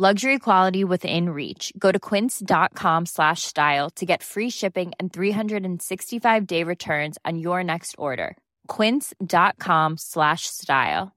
[0.00, 1.72] Luxury quality within reach.
[1.76, 7.64] Go to quince.com slash style to get free shipping and 365 day returns on your
[7.64, 8.36] next order.
[8.68, 11.10] Quince.com slash style.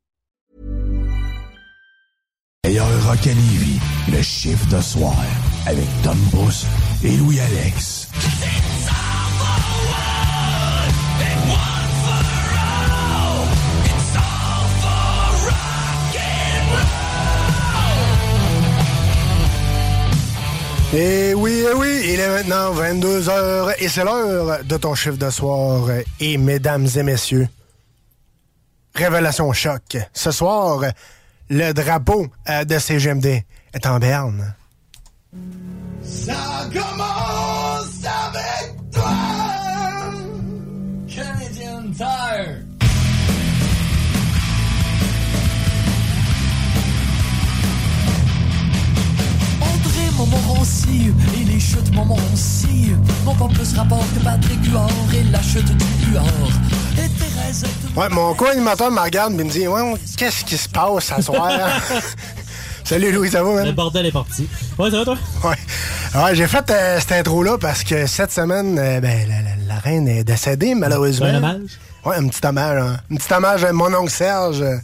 [2.63, 5.15] Meilleur rock à le chiffre de soir,
[5.67, 6.65] avec Tom Pousse
[7.03, 8.70] et Louis-Alex.
[20.93, 25.29] Et oui, et oui, il est maintenant 22h et c'est l'heure de ton chiffre de
[25.29, 25.87] soir.
[26.19, 27.47] Et mesdames et messieurs,
[28.93, 29.97] révélation choc.
[30.11, 30.83] Ce soir,
[31.49, 33.41] le drapeau euh, de CGMD
[33.73, 34.53] est en berne.
[36.03, 37.30] Ça commence
[50.63, 52.91] Et les chutes Montmorency
[53.25, 56.23] n'ont pas plus rapport que Patrick Huard et la chute du Huard.
[56.99, 59.81] Et Thérèse est Ouais, mon co-animateur me regarde et me dit Ouais,
[60.17, 61.49] qu'est-ce qui se passe à soir?
[62.83, 63.71] Salut Louis, ça va, Le man?
[63.73, 64.47] bordel est parti.
[64.77, 65.17] Ouais, ça va, toi?
[65.45, 65.55] Ouais.
[66.23, 69.79] Ouais, j'ai fait euh, cette intro-là parce que cette semaine, euh, ben, la, la- la
[69.79, 71.25] reine est décédée, malheureusement.
[71.25, 71.79] Un hommage?
[72.05, 72.83] Ouais, un petit hommage.
[72.83, 72.97] hein.
[73.11, 74.75] Un petit hommage à mon oncle Serge euh,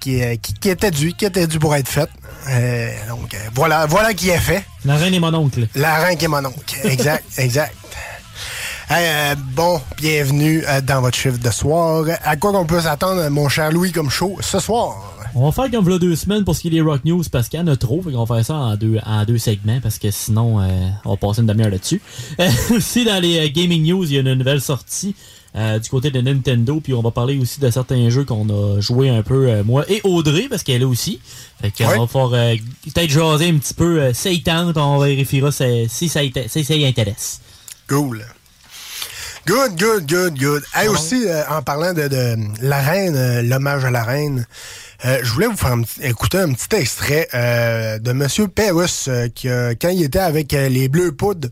[0.00, 2.08] qui, euh, qui, qui était dû, qui était dû pour être fait.
[2.48, 4.64] Euh, donc, euh, voilà, voilà qui est fait.
[4.84, 5.68] La reine et mon oncle.
[5.74, 6.76] La reine qui est mon oncle.
[6.84, 7.74] Exact, exact.
[8.88, 12.04] Hey, euh, bon, bienvenue euh, dans votre chiffre de soir.
[12.24, 14.96] À quoi qu'on peut s'attendre, mon cher Louis, comme show ce soir?
[15.36, 17.48] On va faire comme v'là deux semaines pour ce qui est des Rock News parce
[17.48, 18.02] qu'il y en a trop.
[18.02, 20.66] Fait qu'on va faire ça en deux, en deux segments parce que sinon, euh,
[21.04, 22.02] on va passer une demi-heure là-dessus.
[22.74, 25.14] Aussi, dans les Gaming News, il y a une nouvelle sortie
[25.56, 26.80] euh, du côté de Nintendo.
[26.82, 29.84] Puis on va parler aussi de certains jeux qu'on a joué un peu, euh, moi
[29.88, 31.20] et Audrey, parce qu'elle est là aussi.
[31.60, 31.98] Fait qu'on Ouais.
[31.98, 32.54] va faire euh,
[32.92, 34.00] peut-être jaser un petit peu.
[34.00, 37.40] Euh, si elle tente, on vérifiera si, si ça, y- si ça y intéresse.
[37.88, 38.24] Cool.
[39.46, 40.62] Good, good, good, good.
[40.74, 44.46] Hey, aussi, euh, en parlant de, de la reine, euh, l'hommage à la reine,
[45.06, 49.08] euh, je voulais vous faire un petit- écouter un petit extrait euh, de Monsieur Pérus,
[49.08, 51.48] euh, qui, euh, quand il était avec euh, les Bleus Poudres,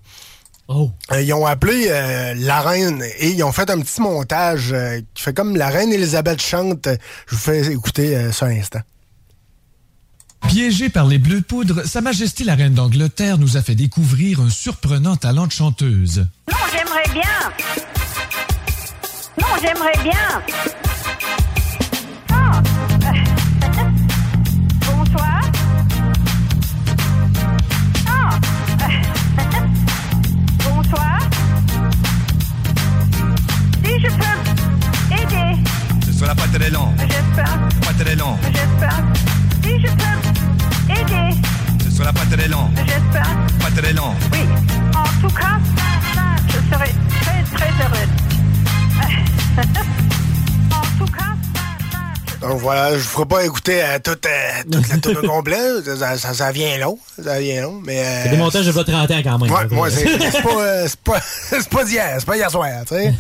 [0.71, 0.91] Oh.
[1.13, 5.01] euh, ils ont appelé euh, la reine et ils ont fait un petit montage euh,
[5.15, 6.89] qui fait comme la reine Elisabeth chante.
[7.27, 8.81] Je vous fais écouter euh, ça un instant.
[10.47, 14.41] Piégée par les bleus de poudre, Sa Majesté la Reine d'Angleterre nous a fait découvrir
[14.41, 16.27] un surprenant talent de chanteuse.
[16.51, 17.83] Non, j'aimerais bien.
[19.41, 20.43] Non, j'aimerais bien.
[52.69, 55.57] Voilà, je ne ferai pas écouter euh, toute, euh, toute la tour complet.
[55.99, 56.99] Ça, ça, ça vient long.
[57.25, 57.81] Ça vient long.
[57.83, 59.51] Mais, euh, C'est des montages de 30 ans quand même.
[59.51, 61.19] Ouais, moi, c'est pas, euh, c'est pas,
[61.49, 63.15] c'est pas d'hier, c'est pas hier soir, tu sais.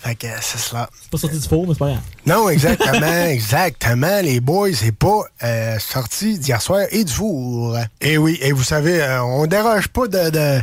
[0.00, 0.90] fait que c'est cela.
[1.00, 2.00] C'est pas sorti du four, mais c'est pas grave.
[2.26, 7.78] Non, exactement, exactement, les boys, c'est pas euh, sorti d'hier soir et du four.
[8.00, 10.60] Et oui, et vous savez, on déroge pas de, de,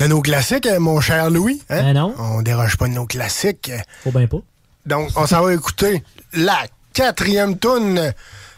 [0.00, 1.62] de nos classiques, mon cher Louis.
[1.70, 1.82] Hein?
[1.82, 2.14] Ben non.
[2.18, 3.70] On déroge pas de nos classiques.
[4.02, 4.38] Faut bien pas.
[4.86, 6.02] Donc, on s'en va écouter
[6.34, 6.58] la
[6.94, 8.14] quatrième tune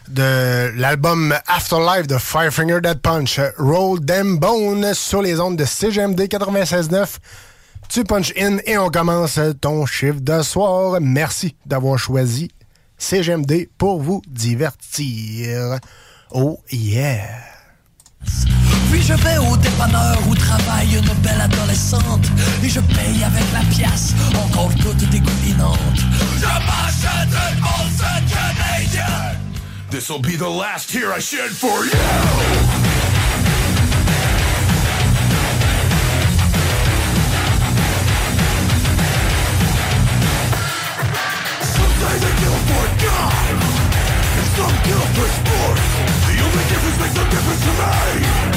[0.09, 6.21] de l'album Afterlife de Firefinger Dead Punch, Roll Them Bone, sur les ondes de CGMD
[6.21, 7.17] 96.9.
[7.89, 10.99] Tu punch in et on commence ton chiffre de soir.
[11.01, 12.51] Merci d'avoir choisi
[12.97, 15.79] CGMD pour vous divertir.
[16.31, 17.27] Oh yeah!
[18.91, 22.27] Puis je vais au dépanneur où travaille une belle adolescente
[22.63, 25.79] Et je paye avec la pièce, encore toute dégoulinante.
[26.37, 29.37] Je m'achète une bolse canadienne.
[29.89, 31.91] This'll be the last tear I shed for you!
[44.57, 45.77] Some kill for sport.
[46.25, 48.46] The only difference makes no difference to me.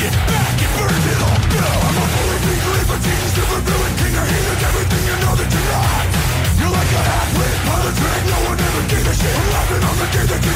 [0.00, 5.02] it back it all I'm a fully legal libertine Super villain king I hated everything
[5.06, 6.06] you know that you're not
[6.58, 10.08] You're like a half-lit pilot No one ever gave a shit I'm laughing on the
[10.14, 10.54] day that you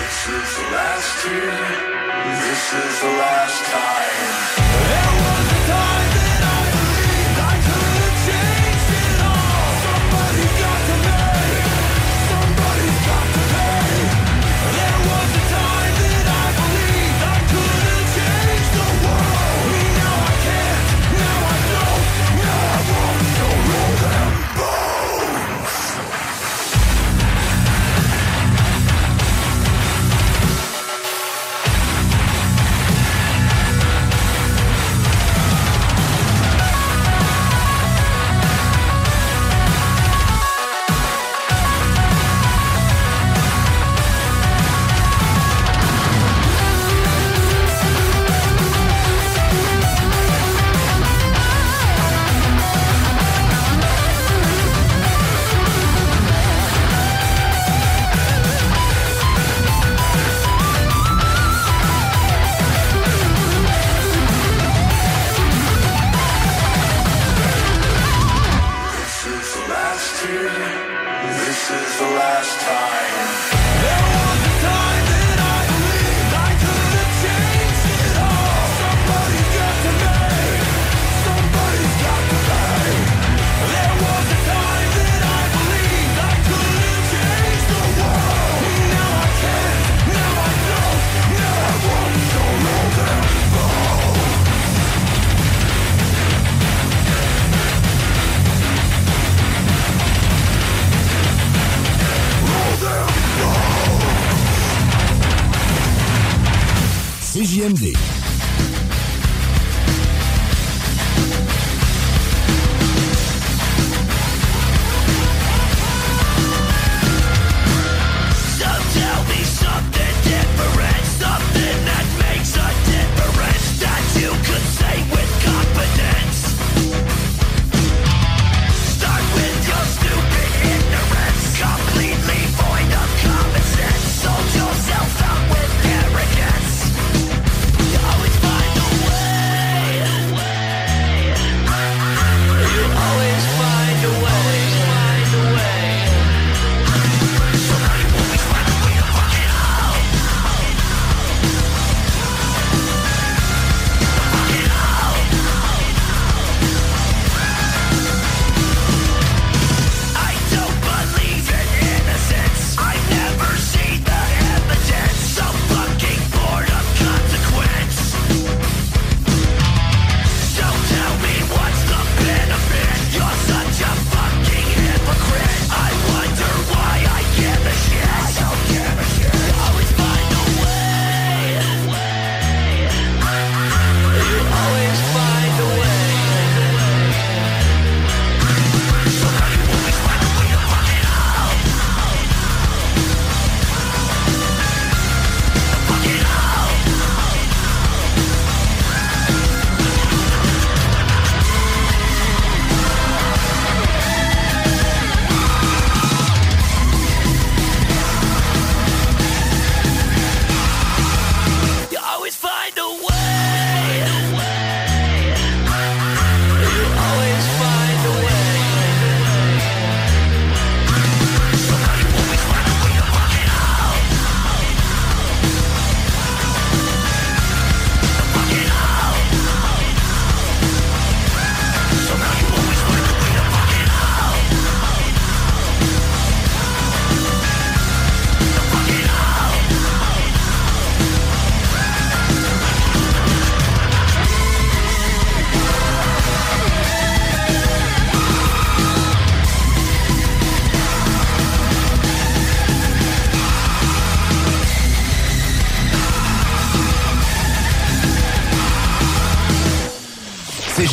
[0.00, 1.96] This is the last year.
[2.46, 4.25] This is the last time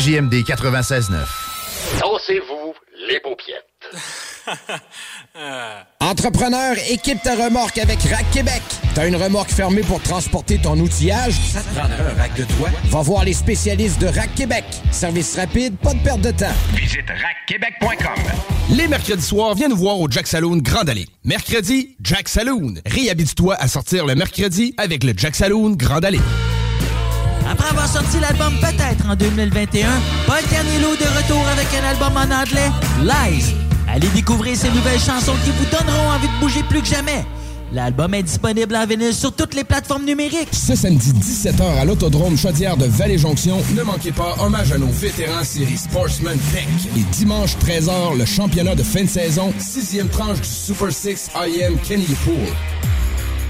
[0.00, 1.12] CJMD 96.9.
[2.00, 2.72] Dansez-vous
[3.06, 3.66] les paupiètes.
[6.00, 8.62] Entrepreneur, équipe ta remorque avec Rack Québec.
[8.94, 11.34] T'as une remorque fermée pour transporter ton outillage?
[11.52, 12.70] Ça te prendra un rack de toi?
[12.84, 14.64] Va voir les spécialistes de Rack Québec.
[14.90, 16.54] Service rapide, pas de perte de temps.
[16.72, 18.22] Visite rackquebec.com.
[18.74, 21.08] Les mercredis soirs, viens nous voir au Jack Saloon Grande Allée.
[21.24, 22.76] Mercredi, Jack Saloon.
[22.86, 26.20] Réhabite-toi à sortir le mercredi avec le Jack Saloon Grande Allée.
[27.50, 29.88] Après avoir sorti l'album Peut-être en 2021,
[30.26, 32.70] Paul Carnello de retour avec un album en anglais,
[33.02, 33.54] Lies.
[33.88, 37.24] Allez découvrir ces nouvelles chansons qui vous donneront envie de bouger plus que jamais.
[37.72, 40.48] L'album est disponible en vinyle sur toutes les plateformes numériques.
[40.52, 45.42] Ce samedi 17h à l'Autodrome Chaudière de Vallée-Jonction, ne manquez pas hommage à nos vétérans
[45.42, 46.68] série Sportsman Peck.
[46.96, 51.76] Et dimanche 13h, le championnat de fin de saison, sixième tranche du Super 6 IM
[51.78, 52.54] Kenny Pool.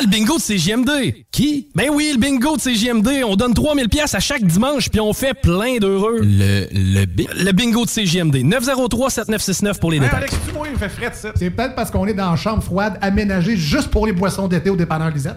[0.00, 0.90] Ah, le bingo de CGMD!
[1.30, 1.68] Qui?
[1.74, 3.22] Ben oui, le bingo de CGMD.
[3.26, 6.20] On donne 3000 pièces à chaque dimanche, puis on fait plein d'heureux.
[6.22, 6.66] Le.
[6.72, 7.22] Le B.
[7.36, 8.36] Le bingo de CGMD.
[8.36, 10.18] 903-7969 pour les Hey, détails.
[10.20, 11.32] Alex, tu moi, il fait frais, ça.
[11.36, 14.70] C'est peut-être parce qu'on est dans une chambre froide aménagée juste pour les boissons d'été
[14.70, 15.36] au dépanneur Lisette.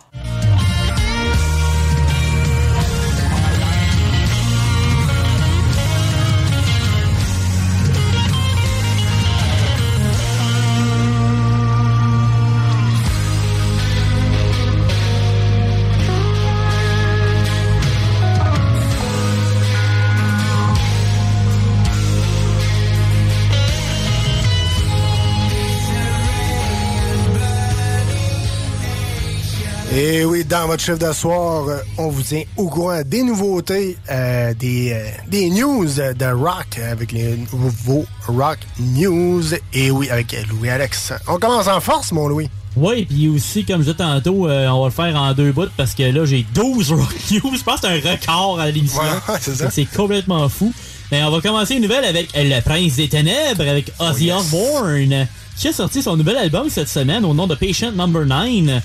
[29.93, 33.97] Et oui, dans votre chiffre de soir, euh, on vous tient au courant des nouveautés,
[34.09, 39.43] euh, des, euh, des news de rock avec les nouveaux rock news.
[39.73, 41.11] Et oui, avec Louis-Alex.
[41.27, 42.49] On commence en force, mon Louis.
[42.77, 45.67] Oui, puis aussi, comme je disais tantôt, euh, on va le faire en deux bouts
[45.75, 47.51] parce que là, j'ai 12 rock news.
[47.57, 49.01] Je pense que c'est un record à l'émission.
[49.01, 50.71] Ouais, c'est complètement fou.
[51.11, 55.27] Mais on va commencer une nouvelle avec Le Prince des Ténèbres, avec Ozzy Osbourne,
[55.57, 58.81] qui a sorti son nouvel album cette semaine au nom de Patient Number 9.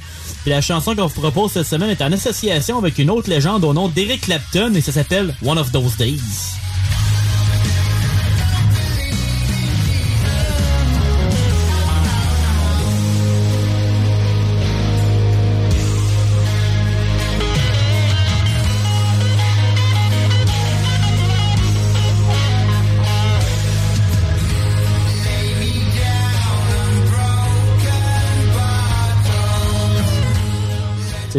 [0.46, 3.74] La chanson qu'on vous propose cette semaine est en association avec une autre légende au
[3.74, 6.54] nom d'Eric Clapton et ça s'appelle One of Those Days.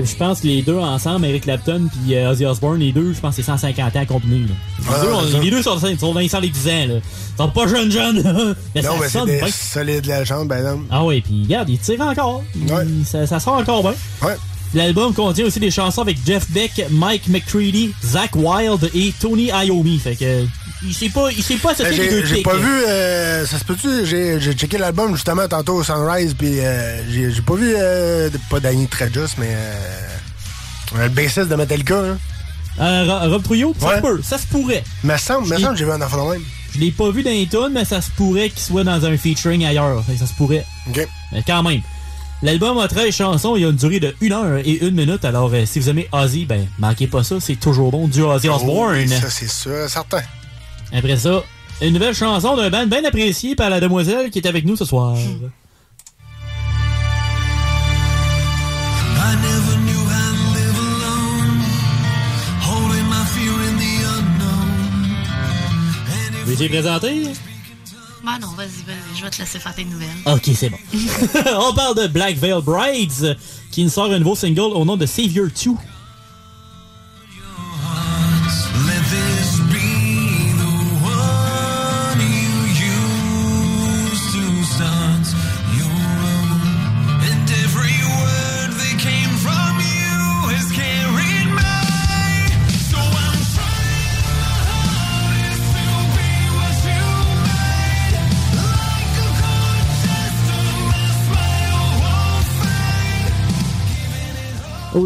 [0.04, 3.20] Je pense que les deux ensemble, Eric Clapton puis euh, Ozzy Osbourne, les deux, je
[3.20, 4.46] pense que c'est 150 ans combinés.
[4.48, 6.72] Les, Ah, deux, on- les deux sont, sont dans les 100 les 10 ans.
[6.88, 6.94] Là.
[6.96, 8.22] Ils sont pas jeunes jeunes.
[8.24, 9.48] non, mais c'est des bien.
[9.50, 10.82] solides légendes, ben non.
[10.92, 12.44] Ah oui, puis regarde, il tire encore.
[12.56, 13.94] Il- ça, ça sort encore bien.
[14.74, 19.98] L'album contient aussi des chansons avec Jeff Beck, Mike McCready, Zach Wilde et Tony Iommi.
[19.98, 20.44] Fait que
[20.86, 23.64] il sait pas, il sait pas Ben, les deux J'ai pas vu, euh, ça se
[23.64, 28.60] peut-tu, j'ai checké l'album justement tantôt au Sunrise, puis euh, j'ai pas vu, euh, pas
[28.60, 31.96] Danny Trejoss, mais euh, le bassiste de Metallica.
[32.00, 32.18] Hein.
[32.80, 34.84] Euh, Ro- Rob Trouillot, ça se peut, ça se pourrait.
[35.04, 36.44] Me semble, me Je semble l'ai- que j'ai vu un enfant de même.
[36.76, 39.18] Je l'ai pas vu dans les tunes, mais ça se pourrait qu'il soit dans un
[39.18, 40.04] featuring ailleurs.
[40.20, 40.64] Ça se pourrait.
[40.88, 41.08] OK.
[41.32, 41.82] Mais quand même.
[42.44, 45.26] L'album a 13 chansons, il a une durée de 1 heure et 1 minute.
[45.26, 48.48] Alors, euh, si vous aimez Ozzy, ben, manquez pas ça, c'est toujours bon, du Ozzy
[48.48, 48.96] Osbourne.
[48.96, 50.22] Oh, oui, ça, c'est sûr, certain.
[50.94, 51.44] Après ça,
[51.82, 54.86] une nouvelle chanson d'un band bien apprécié par la demoiselle qui est avec nous ce
[54.86, 55.16] soir.
[66.46, 67.24] Vous étiez présenté?
[68.24, 70.08] Bah non, vas-y, vas-y, je vais te laisser faire tes nouvelles.
[70.26, 70.78] Ok, c'est bon.
[71.60, 73.38] On parle de Black Veil Brides,
[73.72, 75.72] qui nous sort un nouveau single au nom de Savior 2.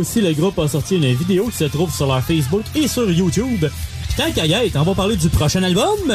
[0.02, 3.12] Aussi, le groupe a sorti une vidéo qui se trouve sur leur Facebook et sur
[3.12, 3.68] YouTube.
[4.18, 6.12] Tant qu'à y être, on va parler du prochain album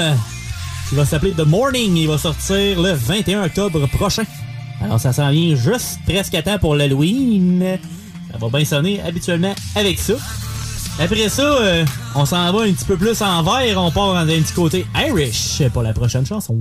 [0.88, 1.96] qui va s'appeler The Morning.
[1.96, 4.24] Il va sortir le 21 octobre prochain.
[4.82, 7.78] Alors ça s'en vient juste presque à temps pour l'Halloween.
[8.32, 10.14] Ça va bien sonner habituellement avec ça.
[10.98, 11.84] Après ça, euh,
[12.16, 13.80] on s'en va un petit peu plus en vert.
[13.80, 16.58] On part dans un petit côté Irish pour la prochaine chanson.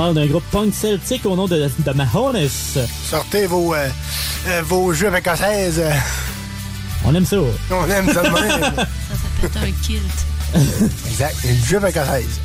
[0.00, 2.48] Parle d'un groupe punk celtique au nom de, de Mahones.
[3.10, 3.86] Sortez vos, euh,
[4.48, 5.82] euh, vos jeux avec écossaise.
[7.04, 7.36] On aime ça.
[7.70, 8.60] On aime ça de même.
[9.42, 11.04] Ça s'appelle un kilt.
[11.06, 11.36] exact.
[11.44, 12.40] Une jupe écossaise.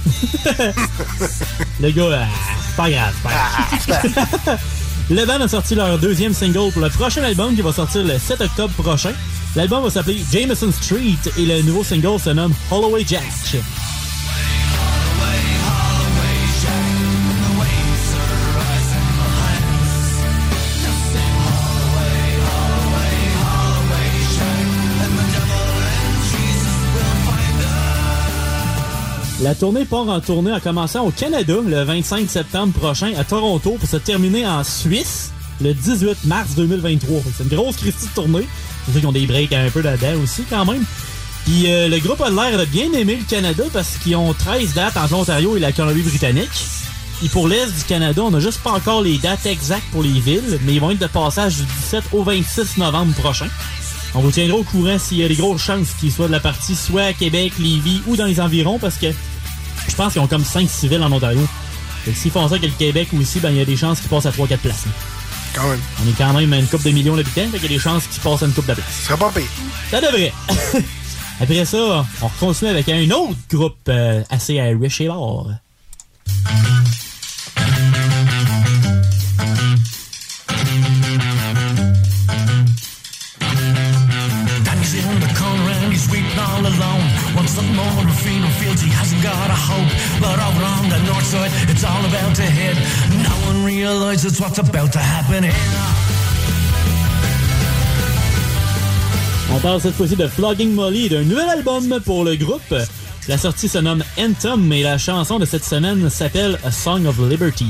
[1.80, 2.28] Le gars, ah,
[2.68, 3.30] c'est pas grave, pas
[3.88, 4.60] grave.
[5.10, 8.20] le band a sorti leur deuxième single pour le prochain album qui va sortir le
[8.20, 9.14] 7 octobre prochain.
[9.56, 13.24] L'album va s'appeler Jameson Street et le nouveau single se nomme Holloway Jack.
[29.46, 33.78] La tournée part en tournée en commençant au Canada le 25 septembre prochain à Toronto
[33.80, 35.32] pour se terminer en Suisse
[35.62, 37.20] le 18 mars 2023.
[37.20, 38.48] Fait que C'est une grosse Christie de tournée.
[38.86, 40.84] C'est sûr qu'ils ont des breaks un peu là-dedans aussi quand même.
[41.46, 44.74] Puis euh, le groupe a l'air de bien aimer le Canada parce qu'ils ont 13
[44.74, 46.66] dates entre l'Ontario et la Colombie-Britannique.
[47.24, 50.20] Et pour l'Est du Canada, on n'a juste pas encore les dates exactes pour les
[50.22, 53.48] villes, mais ils vont être de passage du 17 au 26 novembre prochain.
[54.16, 56.40] On vous tiendra au courant s'il y a des grosses chances qu'ils soient de la
[56.40, 59.08] partie soit à Québec, Lévis ou dans les environs parce que
[59.88, 61.42] je pense qu'ils ont comme 5 civils en Ontario.
[62.14, 64.28] S'ils font ça que le Québec aussi, ben il y a des chances qu'ils passent
[64.28, 64.86] à 3-4 places.
[65.56, 65.80] Quand même.
[66.04, 67.80] On est quand même à une coupe de millions d'habitants, fait qu'il y a des
[67.80, 68.86] chances qu'ils passent à une coupe de places.
[69.00, 69.50] Ce serait pas pire.
[69.90, 70.34] Ça devrait.
[71.42, 75.50] Après ça, on continue avec un autre groupe euh, assez Irish et l'or.
[89.72, 89.92] Hope.
[90.20, 92.76] But over on the north side, it's all about to hit.
[93.24, 96.06] No one realizes what's about to happen here.
[99.52, 102.76] On parle cette fois-ci de Flogging Molly d'un nouvel album pour le groupe.
[103.28, 107.18] La sortie se nomme Anthem et la chanson de cette semaine s'appelle A Song of
[107.20, 107.66] Liberty.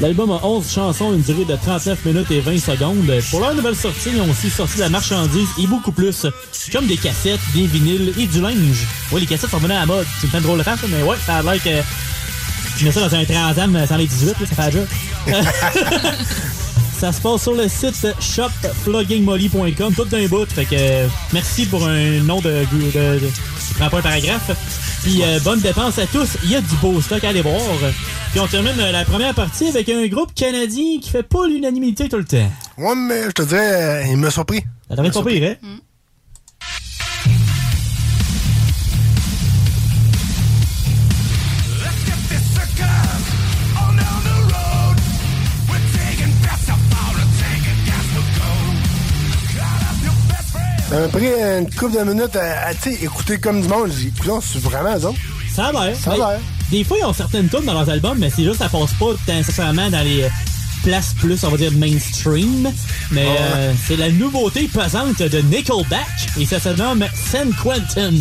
[0.00, 3.10] L'album a 11 chansons, une durée de 39 minutes et 20 secondes.
[3.30, 6.26] Pour leur nouvelle sortie, ils ont aussi sorti de la marchandise et beaucoup plus,
[6.72, 8.86] comme des cassettes, des vinyles et du linge.
[9.12, 10.06] Ouais, les cassettes sont venues à la mode.
[10.20, 11.80] C'est une drôle de face, mais ouais, ça a l'air que
[12.76, 14.70] tu mets ça dans un transam sans les 18, là, ça fait
[15.26, 15.40] déjà.
[17.04, 20.46] Ça se passe sur le site shopfloggingmolly.com, tout d'un bout.
[20.50, 24.00] Fait que euh, merci pour un nom de, de, de, de- qui prend pas un
[24.00, 24.50] paragraphe.
[25.02, 26.38] Puis euh, bonne dépense à tous.
[26.44, 27.60] Il y a du beau stock à aller voir.
[28.30, 32.08] Puis on termine euh, la première partie avec un groupe canadien qui fait pas l'unanimité
[32.08, 32.50] tout le temps.
[32.78, 34.62] Ouais, mais je te dirais, euh, il m'a surpris.
[34.88, 35.76] Ça être pas pire, hein?
[50.90, 53.90] Ça m'a pris une couple de minutes à, écouter comme du monde.
[53.90, 55.10] J'ai dit, c'est vraiment ça.
[55.54, 55.96] Ça a l'air.
[55.96, 56.40] Ça a l'air.
[56.70, 59.12] Des fois, ils ont certaines tunes dans leurs albums, mais c'est juste ça passe pas
[59.32, 60.28] nécessairement dans les euh,
[60.82, 62.70] places plus, on va dire, mainstream.
[63.10, 63.36] Mais Ouais.
[63.38, 66.06] euh, c'est la nouveauté pesante de Nickelback
[66.38, 68.12] et ça se nomme San Quentin.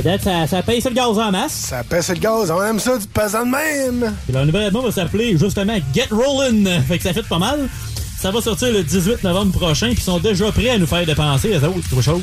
[0.00, 1.52] À date, ça, ça paye le gaz en masse.
[1.68, 4.14] Ça pèse le gaz, on aime ça du pesant de même.
[4.24, 6.80] Puis leur nouvel album va s'appeler justement Get Rollin'.
[6.88, 7.68] Fait que ça fait pas mal.
[8.18, 11.04] Ça va sortir le 18 novembre prochain, puis ils sont déjà prêts à nous faire
[11.04, 12.22] dépenser les autres choses.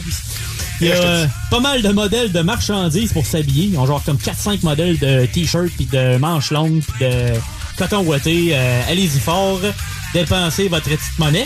[0.82, 3.66] Il y a euh, pas mal de modèles de marchandises pour s'habiller.
[3.66, 7.34] Ils ont genre comme 4-5 modèles de t-shirts, puis de manches longues, puis de
[7.78, 8.54] coton ouaté.
[8.54, 9.60] Euh, Allez-y fort,
[10.16, 11.46] dépensez votre petite monnaie.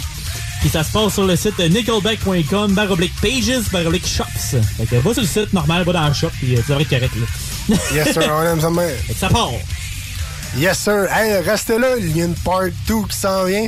[0.62, 4.58] Puis ça se passe sur le site nickelback.com, baroblique pages, baroblique shops.
[4.78, 6.84] Fait que va sur le site normal, va dans le shop, puis euh, tu devrais
[6.84, 7.76] être correct là.
[7.94, 8.70] Yes, sir, on aime ça.
[9.08, 9.52] Fait que ça part.
[10.58, 11.08] Yes, sir.
[11.12, 13.66] Hey, restez là, il y a une part 2 qui s'en vient.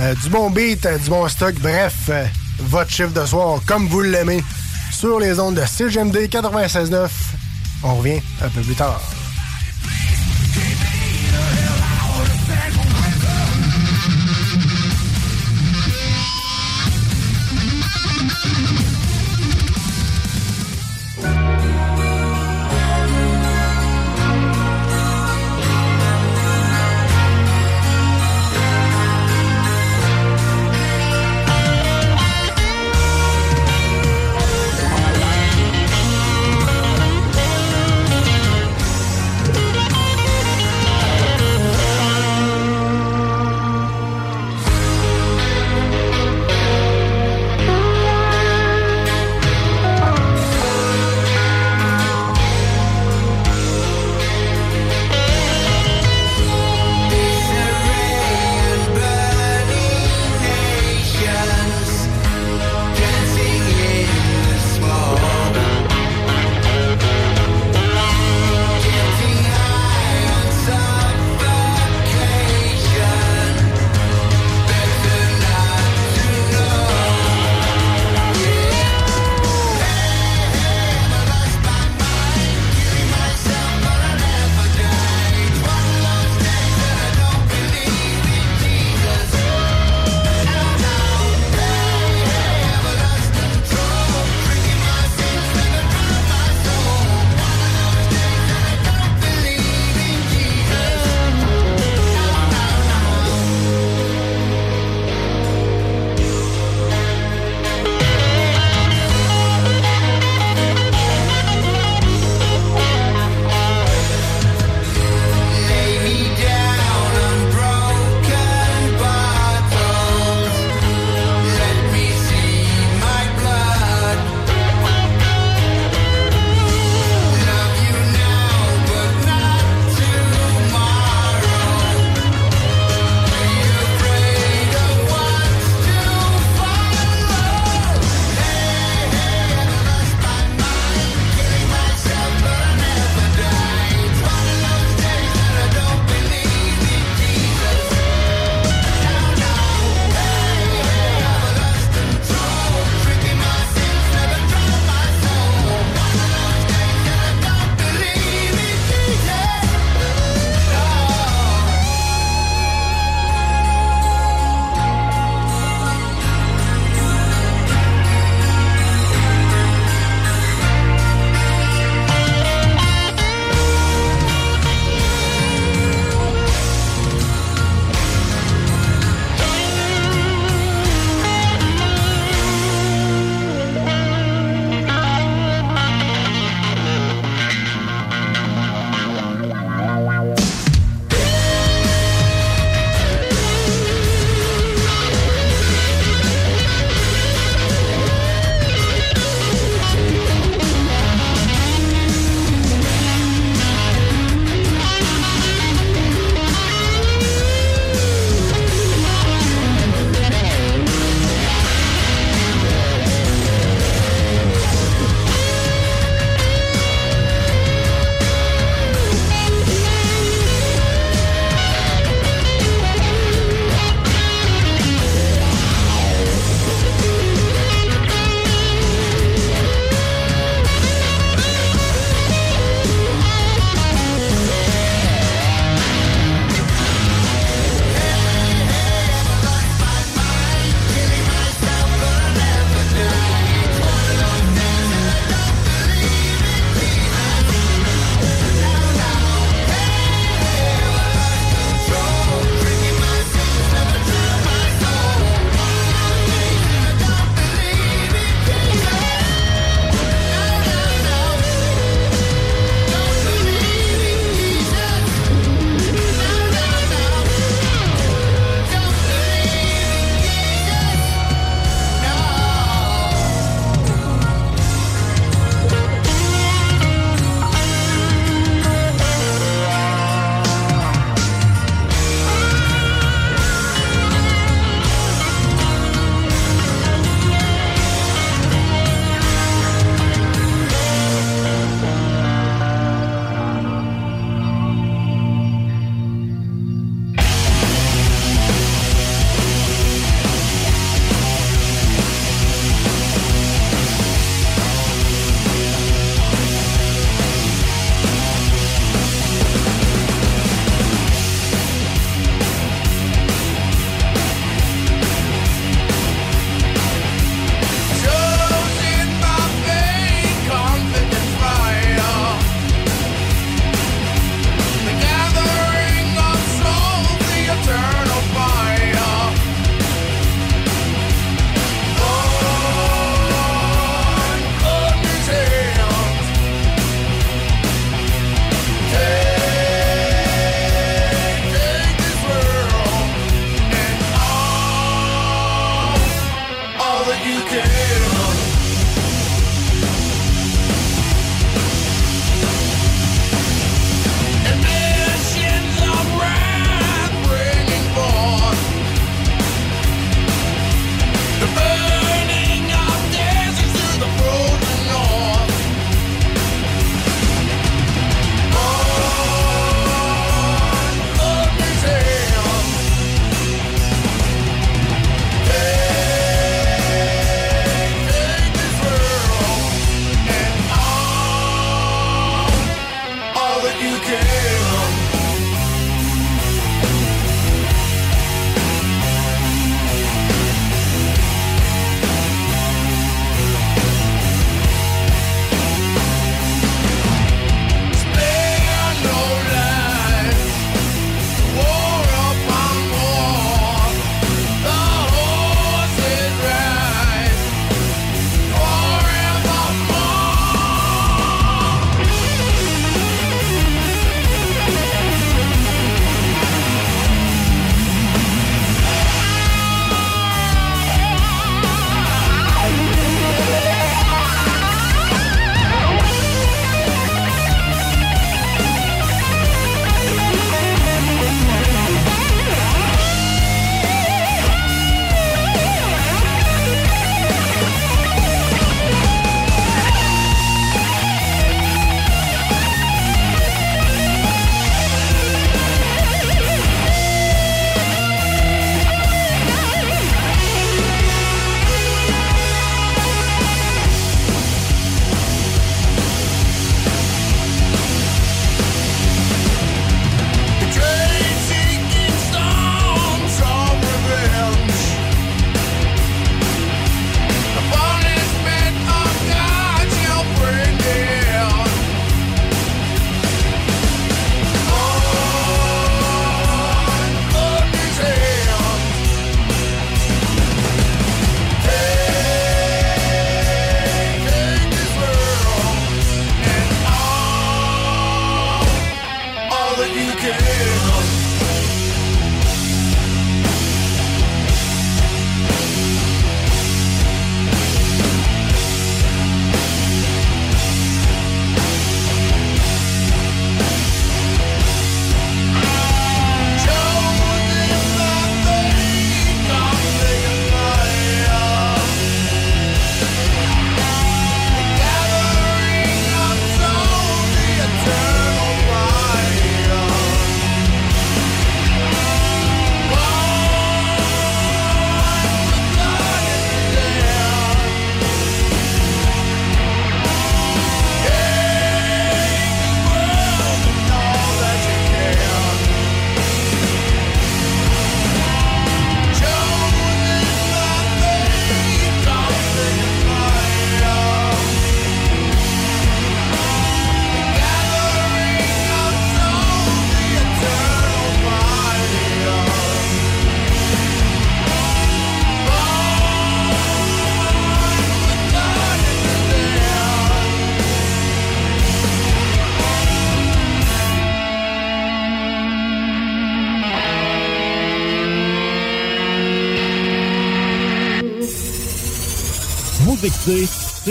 [0.00, 2.24] Euh, du bon beat, euh, du bon stock, bref, euh,
[2.60, 4.42] votre chiffre de soir comme vous l'aimez
[4.90, 7.08] sur les ondes de CGMD 96.9.
[7.82, 9.00] On revient un peu plus tard.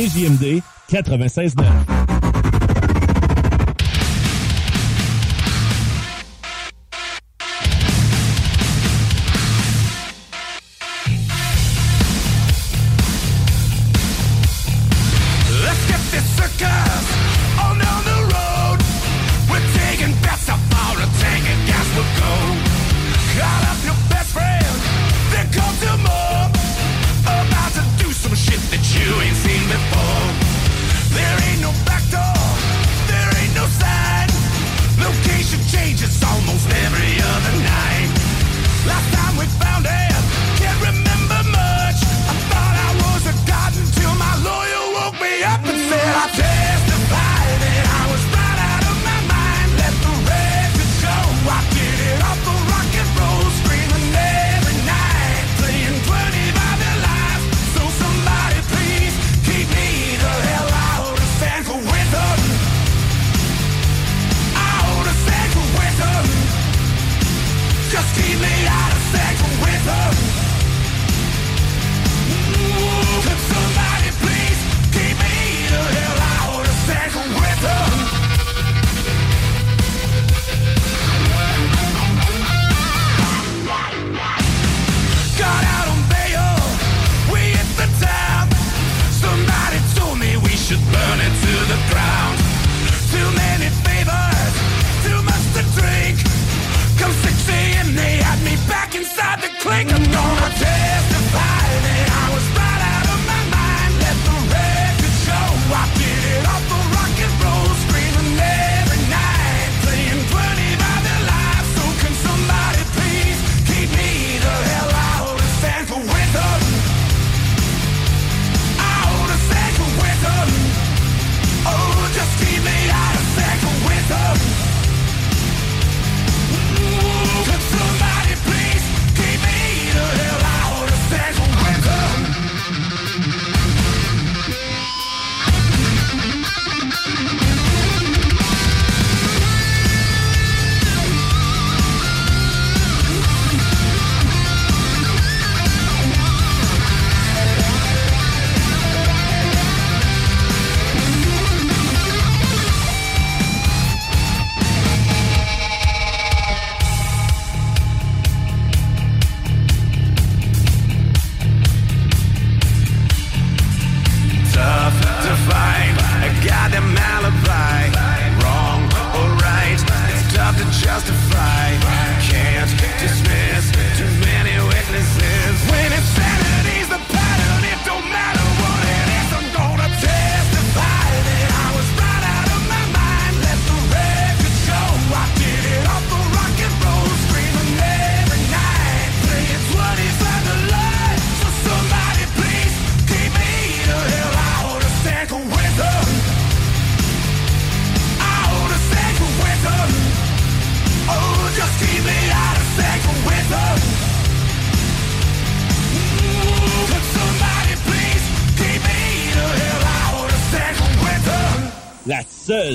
[0.01, 2.30] CJMD 96.9.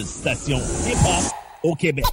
[0.04, 1.35] seule station hip-hop
[1.66, 2.04] au Québec.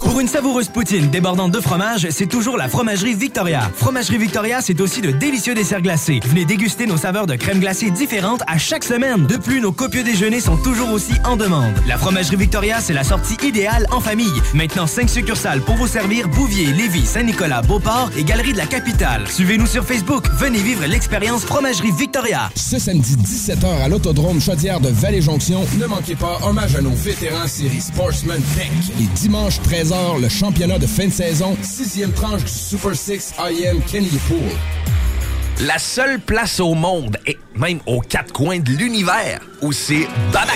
[0.00, 3.70] Pour une savoureuse poutine débordante de fromage, c'est toujours la Fromagerie Victoria.
[3.74, 6.20] Fromagerie Victoria, c'est aussi de délicieux desserts glacés.
[6.24, 9.26] Venez déguster nos saveurs de crème glacée différentes à chaque semaine.
[9.26, 11.74] De plus, nos copieux déjeuners sont toujours aussi en demande.
[11.86, 14.40] La Fromagerie Victoria, c'est la sortie idéale en famille.
[14.54, 19.26] Maintenant, 5 succursales pour vous servir Bouvier, Lévis, Saint-Nicolas, Beauport et Galerie de la Capitale.
[19.28, 20.24] Suivez-nous sur Facebook.
[20.38, 22.50] Venez vivre l'expérience Fromagerie Victoria.
[22.54, 27.48] Ce samedi 17h à l'Autodrome Chaudière de Vallée-Jonction, ne manquez pas hommage à nos vétérans
[27.48, 28.68] série Sportsman Tech.
[29.00, 33.80] Et dimanche 13h, le championnat de fin de saison, sixième tranche du Super 6 IM
[33.90, 34.38] Kenny Pool.
[35.66, 40.06] La seule place au monde, et même aux quatre coins de l'univers, où c'est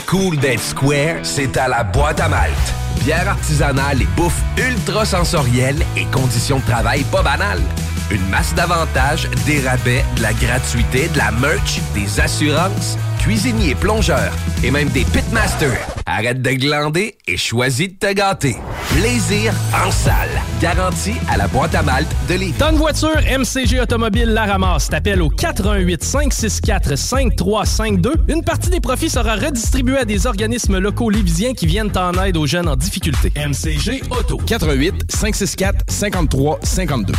[0.06, 2.74] cool d'être square, c'est à la boîte à malte.
[3.04, 7.62] Bière artisanale et bouffe ultra sensorielle et conditions de travail pas banales.
[8.10, 14.32] Une masse d'avantages, des rabais, de la gratuité, de la merch, des assurances, cuisiniers, plongeurs
[14.62, 15.78] et même des pitmasters.
[16.04, 18.56] Arrête de glander et choisis de te gâter.
[18.90, 20.28] Plaisir en salle.
[20.60, 22.52] Garantie à la boîte à malte de Lévis.
[22.52, 24.90] Tonne voiture, MCG Automobile la ramasse.
[24.90, 28.12] T'appelles au 88 564 5352.
[28.28, 32.36] Une partie des profits sera redistribuée à des organismes locaux lévisiens qui viennent en aide
[32.36, 33.32] aux jeunes en difficulté.
[33.34, 34.36] MCG Auto.
[34.46, 37.14] 88 564 53 52.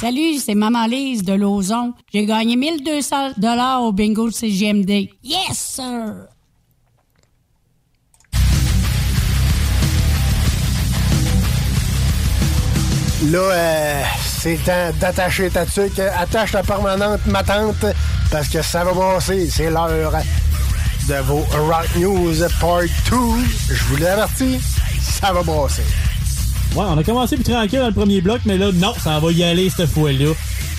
[0.00, 1.94] Salut, c'est Maman Lise de Lauson.
[2.12, 5.08] J'ai gagné 1200 dollars au bingo de CGMD.
[5.24, 6.26] Yes, sir!
[13.30, 15.98] Là, euh, c'est temps d'attacher ta tuque.
[15.98, 17.86] Attache ta permanente, ma tante,
[18.30, 19.48] parce que ça va brasser.
[19.48, 20.12] C'est l'heure
[21.08, 23.16] de vos Rock News Part 2.
[23.70, 24.60] Je vous l'avertis,
[25.00, 25.84] ça va brasser.
[26.76, 29.32] Ouais, on a commencé plus tranquille dans le premier bloc, mais là, non, ça va
[29.32, 30.32] y aller cette fois-là.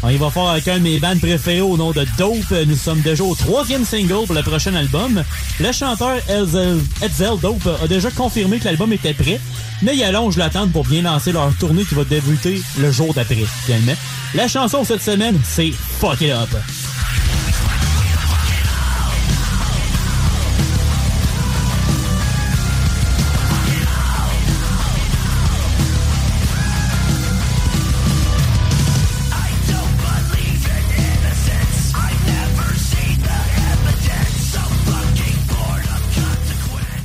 [0.04, 2.52] On y va faire avec un de mes bands préférés au nom de Dope.
[2.68, 5.24] Nous sommes déjà au troisième single pour le prochain album.
[5.60, 9.40] Le chanteur Edsel, Edsel Dope a déjà confirmé que l'album était prêt,
[9.82, 13.46] mais il allonge l'attente pour bien lancer leur tournée qui va débuter le jour d'après,
[13.66, 13.96] finalement.
[14.36, 16.50] La chanson cette semaine, c'est Fuck It Up.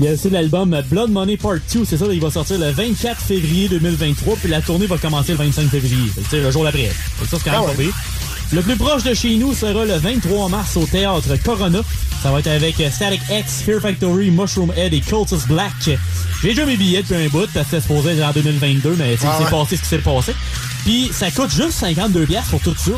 [0.02, 2.72] Il y a aussi l'album Blood Money Part 2, c'est ça, il va sortir le
[2.72, 6.90] 24 février 2023, puis la tournée va commencer le 25 février, sais, le jour d'après.
[7.30, 8.52] Ça, c'est quand même Ah.
[8.52, 11.78] Le plus proche de chez nous sera le 23 mars au théâtre Corona.
[12.20, 15.72] Ça va être avec Static X, Fear Factory, Mushroom Head et Cultist Black.
[15.84, 19.16] J'ai déjà mes billets depuis un bout parce que c'était supposé être en 2022, mais
[19.16, 19.50] sais, Ah ouais.
[19.50, 20.34] passé ce qui s'est passé.
[20.84, 22.90] Puis ça coûte juste 52 pièces pour tout ça.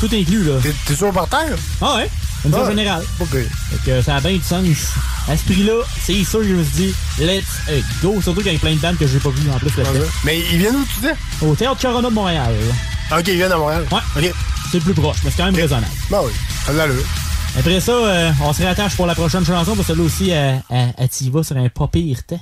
[0.00, 0.54] Tout inclus, là.
[0.86, 1.56] T'es sûr par terre?
[1.80, 2.10] Ah ouais?
[2.44, 3.02] Une fois générale.
[3.20, 3.28] OK.
[3.30, 3.46] Fait
[3.84, 4.64] que ça a bien du sens.
[5.28, 7.60] À ce prix-là, c'est sûr que je me suis dit, let's
[8.02, 8.20] go.
[8.22, 9.70] Surtout qu'il y a plein de bandes que j'ai pas vues en plus.
[10.24, 11.14] Mais ils viennent où, tu dis?
[11.46, 12.54] Au Théâtre Corona de Montréal.
[13.12, 13.86] OK, ils viennent à Montréal.
[13.92, 14.22] Ouais.
[14.22, 14.34] OK.
[14.70, 15.92] C'est le plus proche, mais c'est quand même raisonnable.
[16.10, 16.32] Ben oui,
[16.64, 17.04] ça l'allure.
[17.58, 20.54] Après ça, euh, on se rattache pour la prochaine chanson, parce que là aussi, euh,
[20.70, 22.40] elle, elle t'y va sur un pas pire temps.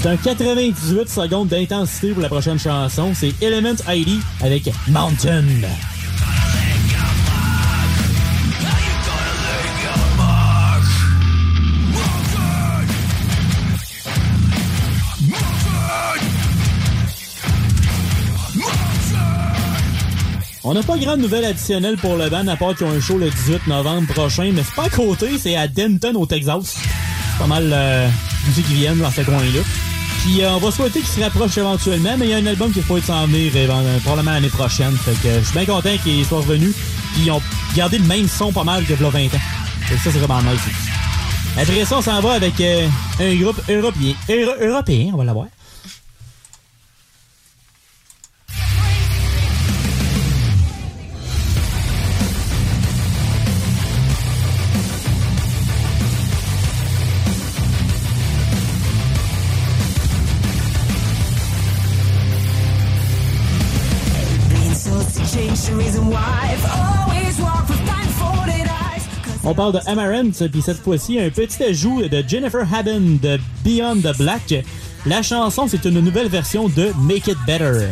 [0.00, 3.10] C'est un 98 secondes d'intensité pour la prochaine chanson.
[3.14, 5.42] C'est Element ID avec Mountain.
[20.62, 23.18] On n'a pas grande nouvelle additionnelle pour le band à part qu'ils ont un show
[23.18, 26.76] le 18 novembre prochain, mais c'est pas à côté, c'est à Denton au Texas.
[27.40, 28.08] Pas mal euh,
[28.46, 29.87] musique qui viennent dans ce coin-là.
[30.22, 32.72] Puis euh, on va souhaiter qu'ils se rapprochent éventuellement, mais il y a un album
[32.72, 34.92] qui faut s'en venir euh, probablement l'année prochaine.
[34.96, 36.74] Fait que je suis bien content qu'ils soient revenus.
[37.14, 37.40] Puis ils ont
[37.74, 39.28] gardé le même son pas mal que v'là 20 ans.
[39.82, 40.60] Fait que ça, c'est vraiment nice.
[41.56, 42.86] Après ça, on s'en va avec euh,
[43.20, 44.12] un groupe européen.
[44.28, 45.46] Euro- européen, on va l'avoir.
[69.50, 74.02] On parle de Amaranth, puis cette fois-ci, un petit ajout de Jennifer Haben de Beyond
[74.02, 74.62] the Black.
[75.06, 77.86] La chanson, c'est une nouvelle version de Make It Better.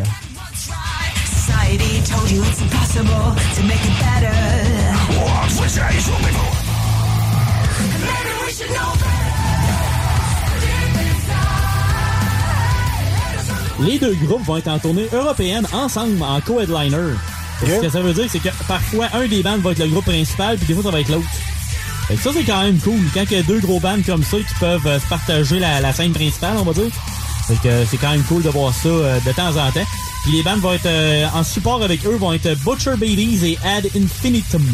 [13.81, 17.15] Les deux groupes vont être en tournée européenne ensemble en co-headliner.
[17.61, 20.05] Ce que ça veut dire, c'est que parfois, un des bands va être le groupe
[20.05, 21.27] principal, puis des fois, ça va être l'autre.
[22.09, 23.01] Fait que ça, c'est quand même cool.
[23.15, 25.81] Quand il y a deux gros bands comme ça qui peuvent euh, se partager la,
[25.81, 26.91] la scène principale, on va dire.
[27.49, 29.87] Fait que euh, c'est quand même cool de voir ça euh, de temps en temps.
[30.23, 33.59] Puis les bands vont être euh, en support avec eux, vont être Butcher Babies et
[33.65, 34.65] Ad Infinitum.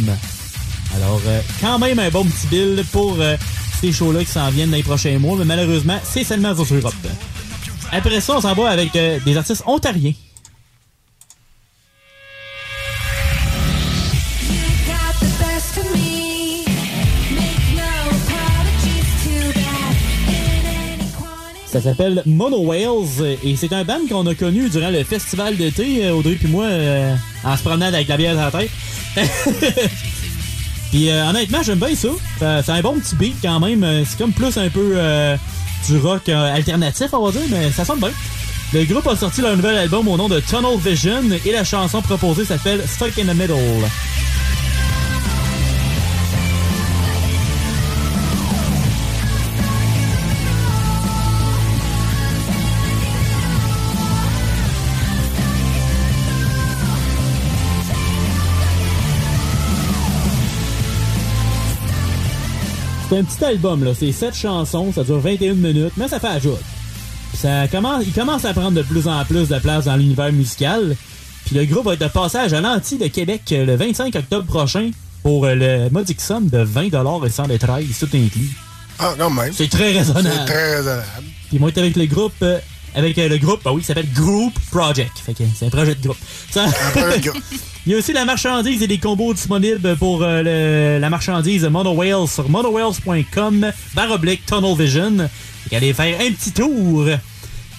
[0.96, 3.36] Alors, euh, quand même un bon petit bill pour euh,
[3.80, 6.94] ces shows-là qui s'en viennent dans les prochains mois, mais malheureusement, c'est seulement sur Europe.
[7.90, 10.12] Après ça, on s'en va avec euh, des artistes ontariens.
[21.72, 26.04] Ça s'appelle Mono Whales et c'est un band qu'on a connu durant le festival d'été,
[26.04, 27.14] euh, Audrey puis moi, euh,
[27.44, 28.70] en se promenant avec la bière à la tête.
[30.90, 32.10] puis euh, honnêtement, j'aime bien ça.
[32.62, 34.04] C'est un bon petit beat quand même.
[34.04, 34.98] C'est comme plus un peu
[35.88, 38.12] du rock alternatif, on va dire, mais ça sonne bien.
[38.74, 42.02] Le groupe a sorti leur nouvel album au nom de Tunnel Vision et la chanson
[42.02, 43.88] proposée s'appelle Stuck in the Middle.
[63.12, 63.92] C'est un petit album, là.
[63.94, 66.56] C'est 7 chansons, ça dure 21 minutes, mais ça fait job.
[67.34, 70.96] Ça commence, il commence à prendre de plus en plus de place dans l'univers musical.
[71.44, 74.92] Puis le groupe va être de passage à l'anti de Québec le 25 octobre prochain
[75.22, 76.84] pour euh, le modique somme de 20
[77.26, 78.56] et 113, tout inclus.
[78.98, 79.52] Ah, quand même.
[79.52, 80.34] C'est très raisonnable.
[80.34, 81.26] C'est très raisonnable.
[81.50, 82.60] Puis vont être avec le groupe, euh,
[82.94, 85.12] avec euh, le groupe, bah oui, qui s'appelle Group Project.
[85.18, 86.18] Fait que c'est un projet de groupe.
[86.50, 86.66] Ça-
[87.86, 91.64] Il y a aussi la marchandise et des combos disponibles pour euh, le- la marchandise
[91.64, 95.16] MonoWhales sur monowhales.com barre oblique Tunnel Vision.
[95.64, 97.06] Fait qu'allez faire un petit tour.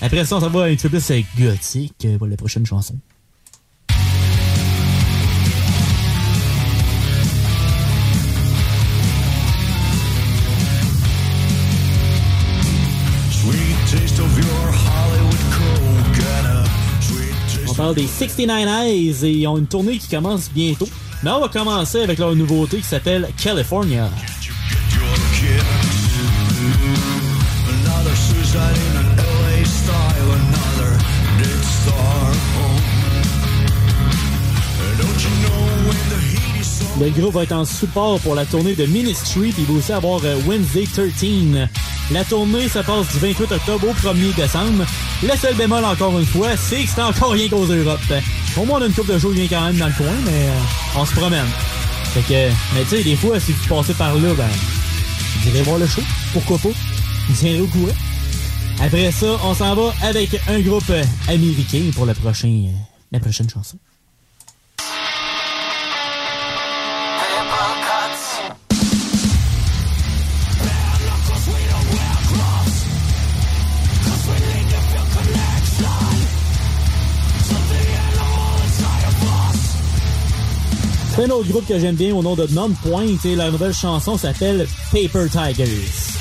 [0.01, 2.95] Après ça, on s'en va un petit peu plus euh, gothique pour la prochaine chanson.
[17.91, 20.87] Des 69 Eyes et ils ont une tournée qui commence bientôt.
[21.21, 24.09] Mais on va commencer avec leur nouveauté qui s'appelle California.
[37.01, 39.91] Le groupe va être en support pour la tournée de Ministry, puis il va aussi
[39.91, 41.67] avoir euh, Wednesday 13.
[42.11, 44.85] La tournée se passe du 28 octobre au 1er décembre.
[45.23, 47.99] Le seul bémol, encore une fois, c'est que c'est encore rien qu'aux Europe.
[48.57, 50.47] Au moins, on a une coupe de jours bien quand même dans le coin, mais
[50.47, 51.47] euh, on se promène.
[52.13, 54.49] Fait que, mais tu sais, des fois, si vous passez par là, ben,
[55.41, 56.01] vous irez voir le show.
[56.33, 56.69] Pourquoi pas?
[57.29, 57.95] Vous tiendrez au courant.
[58.81, 62.77] Après ça, on s'en va avec un groupe euh, américain pour le prochain, euh,
[63.11, 63.77] la prochaine chanson.
[81.23, 84.67] Un autre groupe que j'aime bien au nom de Non-Point et la nouvelle chanson s'appelle
[84.91, 86.13] Paper Tigers.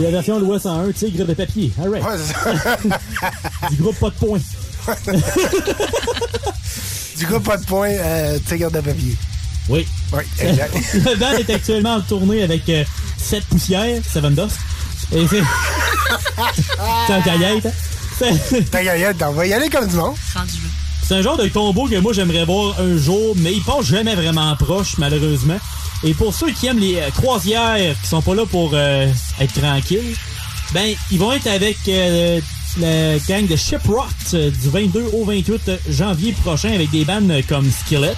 [0.00, 1.72] La version Loi 101, Tigre de papier.
[1.82, 2.04] All right.
[3.70, 4.38] du groupe Pas de points.
[7.16, 9.16] Du coup, pas de point, euh, tigre de papier.
[9.68, 9.86] Oui.
[10.12, 10.74] Oui, exact.
[10.94, 12.84] Le band est actuellement en tournée avec euh,
[13.18, 14.56] 7 poussières, Seven Dust.
[15.12, 15.42] Et c'est.
[17.06, 17.66] c'est un caillette.
[17.66, 17.70] hein?
[18.18, 20.14] C'est- gaillette, on va y aller comme du monde.
[21.06, 24.14] C'est un genre de combo que moi j'aimerais voir un jour, mais ils passent jamais
[24.14, 25.58] vraiment proche, malheureusement.
[26.04, 29.08] Et pour ceux qui aiment les euh, croisières, qui sont pas là pour euh,
[29.40, 30.14] être tranquilles,
[30.72, 31.78] ben ils vont être avec
[32.82, 34.04] euh, la gang de Shiprot
[34.34, 38.14] euh, du 22 au 28 janvier prochain avec des bandes comme Skillet,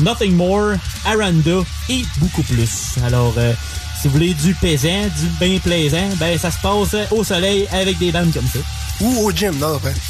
[0.00, 0.74] Nothing More,
[1.04, 2.94] Aranda et beaucoup plus.
[3.04, 3.52] Alors euh,
[4.00, 7.98] si vous voulez du pesant, du bien plaisant, ben ça se passe au soleil avec
[7.98, 8.58] des bandes comme ça.
[9.00, 9.92] Ou au gym, non, après.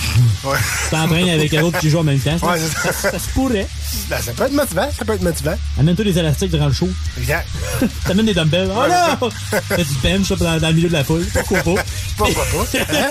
[0.44, 0.58] Ouais.
[0.58, 2.36] Tu t'entraînes avec un autre qui joue en même temps.
[2.38, 2.92] Ça, Ouais, ça.
[2.92, 3.66] ça- ça se pourrait.
[4.10, 5.54] Ben, ça peut être motivant, ça peut être motivant.
[5.80, 6.90] Amène-toi des élastiques durant le show.
[7.16, 7.48] Exact.
[8.06, 8.68] T'amènes des dumbbells.
[8.76, 9.30] Oh Ouais, non!
[9.30, 11.24] Fais du bench là, dans, dans le milieu de la foule.
[11.32, 11.82] Pourquoi pas?
[12.18, 12.78] Pourquoi pas?
[12.92, 13.10] Hein?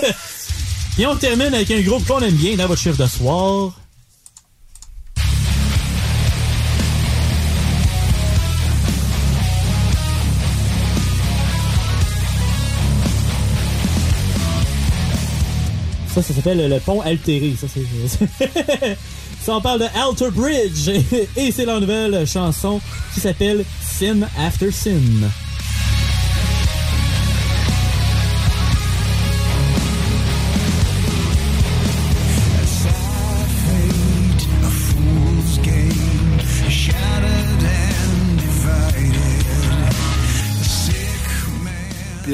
[0.96, 3.72] Et on termine avec un groupe qu'on aime bien dans votre chiffre de soir.
[16.14, 17.56] Ça, ça s'appelle le pont altéré.
[17.60, 17.80] Ça, c'est.
[19.42, 20.88] ça, on parle de Alter Bridge.
[21.36, 22.80] Et c'est leur nouvelle chanson
[23.12, 25.00] qui s'appelle Sin After Sin.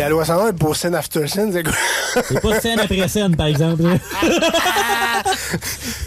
[0.01, 1.73] La loi 101 pour scène after scène, c'est quoi?
[2.27, 3.83] C'est pas scène après scène, par exemple.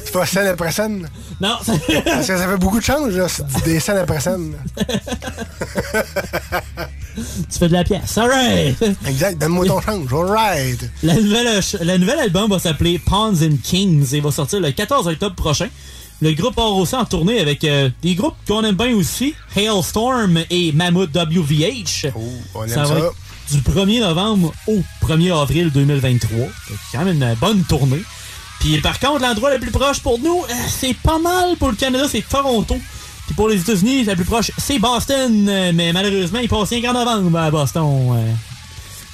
[0.04, 1.08] C'est pas scène après scène?
[1.40, 1.56] Non.
[2.06, 3.28] Parce que ça fait beaucoup de change, là,
[3.64, 4.54] des scènes après scène.
[7.16, 8.18] tu fais de la pièce.
[8.18, 8.84] Alright!
[9.08, 10.12] Exact, donne-moi ton change.
[10.12, 10.90] Alright!
[11.04, 15.08] La nouvelle, la nouvelle album va s'appeler Pawns and Kings et va sortir le 14
[15.08, 15.68] octobre prochain.
[16.22, 20.40] Le groupe part aussi en tournée avec euh, des groupes qu'on aime bien aussi, Hailstorm
[20.50, 22.08] et Mammoth WVH.
[22.56, 22.98] on aime va ça.
[22.98, 23.14] être
[23.54, 26.48] du 1er novembre au 1er avril 2023.
[26.68, 28.04] C'est quand même une bonne tournée.
[28.60, 31.76] Puis par contre, l'endroit le plus proche pour nous, euh, c'est pas mal pour le
[31.76, 32.78] Canada, c'est Toronto.
[33.26, 35.48] Puis pour les États-Unis, la plus proche, c'est Boston.
[35.50, 37.84] Euh, Mais malheureusement, il passe rien qu'en novembre à Boston.
[38.16, 38.34] Euh,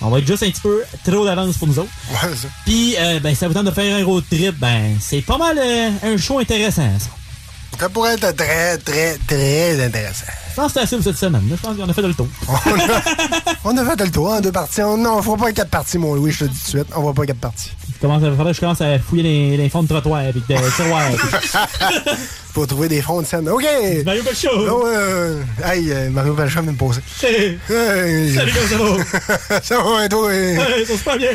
[0.02, 1.92] on va être juste un petit peu trop d'avance pour nous autres.
[2.12, 2.48] Ouais, ça.
[2.66, 5.60] Puis, euh, ben, ça vous tente de faire un road trip, ben, c'est pas mal
[5.60, 7.10] euh, un show intéressant, ça.
[7.80, 10.26] Ça pourrait être très, très, très intéressant.
[10.60, 11.42] Je pense que c'est assez pour cette semaine.
[11.50, 12.28] Je pense qu'on a fait le tour.
[13.64, 14.82] On a fait le tour en deux parties.
[14.82, 16.78] On, non, on fera pas quatre parties, mon Louis, je te le dis tout de
[16.80, 16.94] suite.
[16.98, 17.72] On va pas quatre parties.
[17.94, 21.12] Je commence à, je commence à fouiller les, les fonds de trottoir avec des tiroirs.
[22.54, 23.48] Faut trouver des fonds de scène.
[23.48, 23.64] OK!
[24.04, 24.50] Mario Pelchot!
[24.54, 27.02] Oh, euh, hey, euh, Mario Pelchot vient de me poser.
[27.24, 27.58] Hey.
[28.34, 29.62] Salut, comment ça va?
[29.62, 30.34] ça va, et toi?
[30.34, 31.30] Hey, ça se passe bien!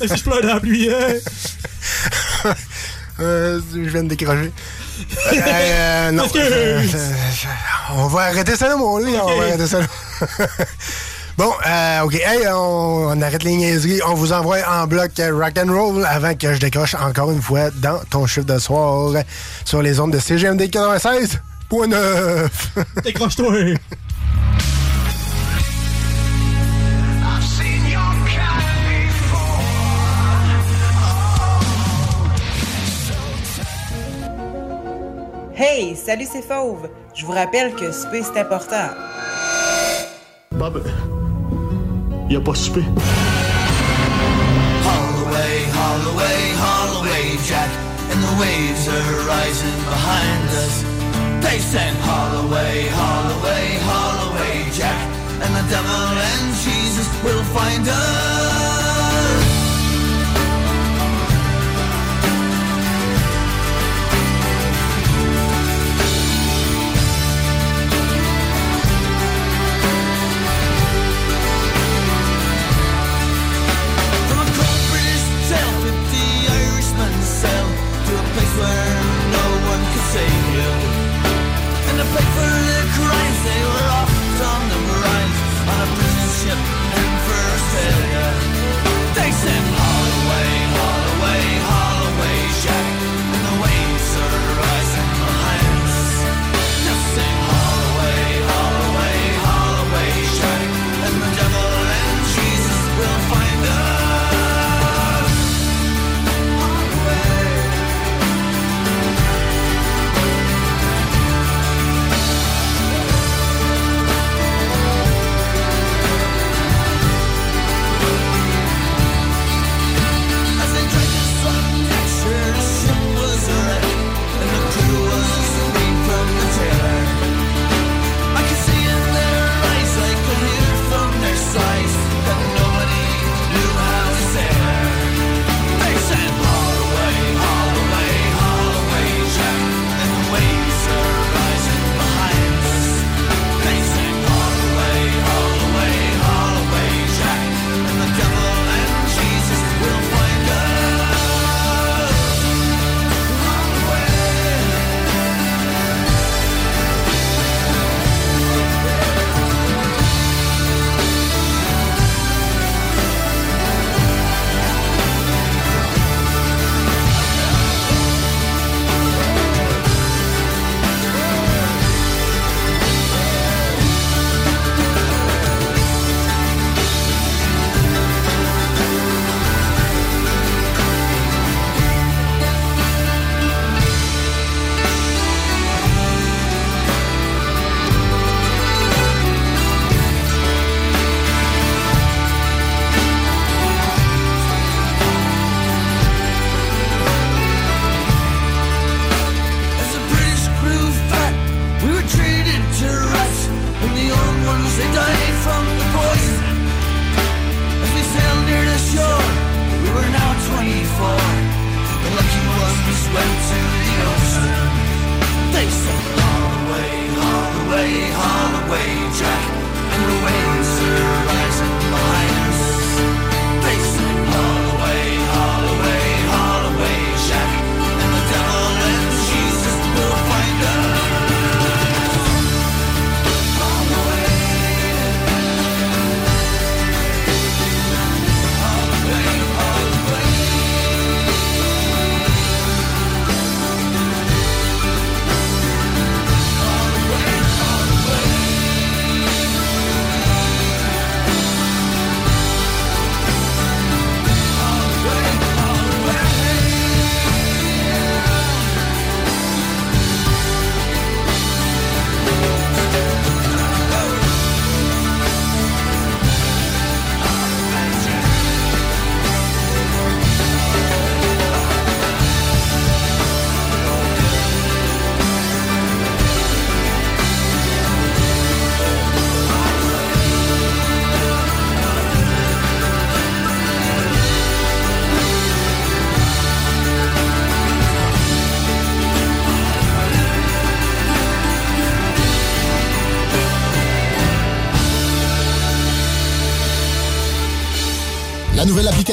[0.00, 2.54] Et si je pleure dans la pluie, hein?
[3.18, 4.52] Euh, je viens de décrocher.
[5.32, 6.28] Euh, non.
[6.28, 6.82] Que- euh,
[7.94, 9.16] on va arrêter ça là, mon Louis.
[9.22, 9.86] On va arrêter ça là.
[11.36, 12.14] Bon, euh, OK.
[12.14, 14.00] Hey, on, on arrête les niaiseries.
[14.08, 17.70] On vous envoie en bloc rock and roll avant que je décroche encore une fois
[17.72, 19.12] dans ton chiffre de soir
[19.64, 22.48] sur les ondes de CGMD 96.9.
[23.04, 23.74] Décroche-toi!
[35.58, 36.90] Hey, salut, c'est Fauve.
[37.14, 38.90] Je vous rappelle que souper, c'est important.
[40.52, 40.82] Bob,
[42.28, 42.82] y a pas soupé.
[44.84, 47.70] Holloway, Holloway, Holloway, Jack,
[48.12, 50.84] and the waves are rising behind us.
[51.40, 55.00] They sang Holloway, Holloway, Holloway, Jack,
[55.40, 58.65] and the devil and Jesus will find us.
[78.36, 78.92] Place where
[79.32, 80.70] no one could save you.
[81.88, 83.75] And to pay for the crimes, they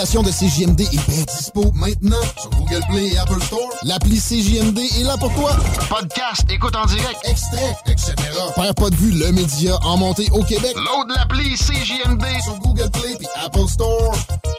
[0.04, 3.70] de CJMD est bien dispo maintenant sur Google Play et Apple Store.
[3.84, 5.56] L'appli CJMD est là pour toi.
[5.88, 8.14] Podcast, écoute en direct, extrait, etc.
[8.54, 10.76] Père pas de vue, le média en montée au Québec.
[10.76, 14.14] Load l'appli CJMD sur Google Play et Apple Store.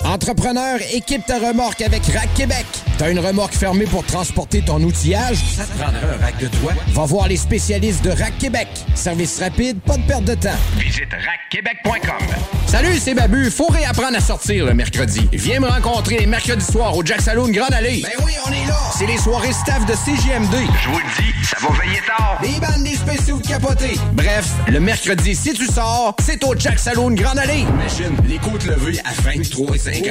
[0.05, 2.65] Entrepreneur, équipe ta remorque avec Rack Québec.
[2.97, 5.45] T'as une remorque fermée pour transporter ton outillage?
[5.57, 6.73] Ça te prendra un rack de toi?
[6.89, 8.69] Va voir les spécialistes de Rack Québec.
[8.95, 10.57] Service rapide, pas de perte de temps.
[10.79, 12.64] Visite rackquebec.com.
[12.75, 13.53] Salut, c'est Babu.
[13.53, 15.29] Faut réapprendre à sortir le mercredi.
[15.33, 18.03] Viens me rencontrer les mercredis soirs au Jack Saloon Grande Allée.
[18.03, 18.77] Ben oui, on est là.
[18.99, 20.57] C'est les soirées staff de CGMD.
[20.83, 22.41] Je vous le dis, ça va veiller tard.
[22.43, 23.97] Des bandes, des spéciaux de capotés.
[24.15, 27.61] Bref, le mercredi, si tu sors, c'est au Jack Saloon Grande Allée.
[27.61, 30.05] Imagine, les côtes levées à 23 et 50.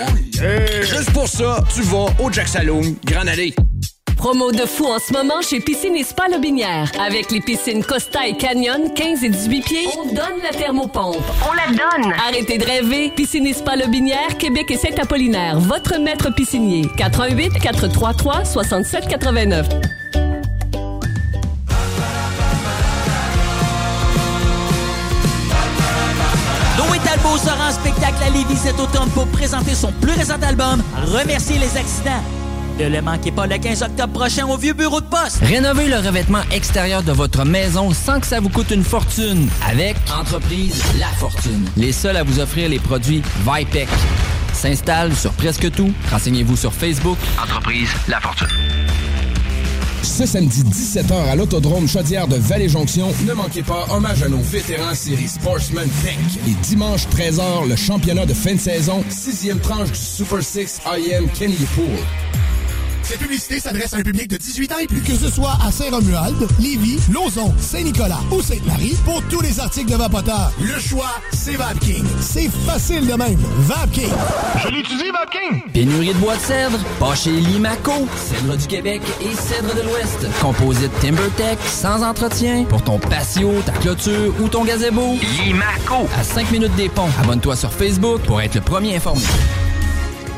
[0.83, 3.53] Juste pour ça, tu vas au Jack Saloon Grande Allée.
[4.23, 6.89] Promo de fou en ce moment chez Piscine et Spa Lobinière.
[7.05, 11.17] Avec les piscines Costa et Canyon, 15 et 18 pieds, on donne la thermopompe.
[11.45, 12.13] On la donne!
[12.25, 13.11] Arrêtez de rêver.
[13.13, 15.59] Piscine et Spa Lobinière, Québec et Saint-Apollinaire.
[15.59, 16.87] Votre maître piscinier.
[16.95, 19.67] 88 433 67 89.
[26.77, 30.81] Noé Talbot sera en spectacle à Lévis cet automne pour présenter son plus récent album,
[31.11, 32.23] Remercier les accidents.
[32.79, 35.37] Ne le manquez pas le 15 octobre prochain au vieux bureau de poste.
[35.41, 39.95] Rénovez le revêtement extérieur de votre maison sans que ça vous coûte une fortune avec
[40.19, 41.65] Entreprise La Fortune.
[41.77, 43.87] Les seuls à vous offrir les produits Vipec.
[44.53, 45.91] S'installe sur presque tout.
[46.11, 47.17] Renseignez-vous sur Facebook.
[47.41, 48.47] Entreprise La Fortune.
[50.01, 54.93] Ce samedi 17h à l'Autodrome Chaudière de Vallée-Jonction, ne manquez pas hommage à nos vétérans
[54.93, 56.17] série Sportsman Tech.
[56.47, 61.27] Et dimanche 13h, le championnat de fin de saison, sixième tranche du Super 6 IM
[61.29, 61.99] Kenny Pool.
[63.03, 65.01] Cette publicité s'adresse à un public de 18 ans et plus.
[65.01, 69.97] Que ce soit à Saint-Romuald, Lévis, Lauson, Saint-Nicolas ou Sainte-Marie, pour tous les articles de
[69.97, 72.05] Vapoteur, le choix, c'est VapKing.
[72.21, 73.39] C'est facile de même.
[73.59, 74.09] VapKing.
[74.63, 75.71] Je l'étudie, VapKing.
[75.73, 78.07] Pénurie de bois de cèdre, pas chez Limaco.
[78.15, 80.25] Cèdre du Québec et cèdre de l'Ouest.
[80.41, 82.63] Composite TimberTech, sans entretien.
[82.69, 85.17] Pour ton patio, ta clôture ou ton gazebo.
[85.45, 86.07] Limaco.
[86.17, 87.09] À 5 minutes des ponts.
[87.21, 89.21] Abonne-toi sur Facebook pour être le premier informé.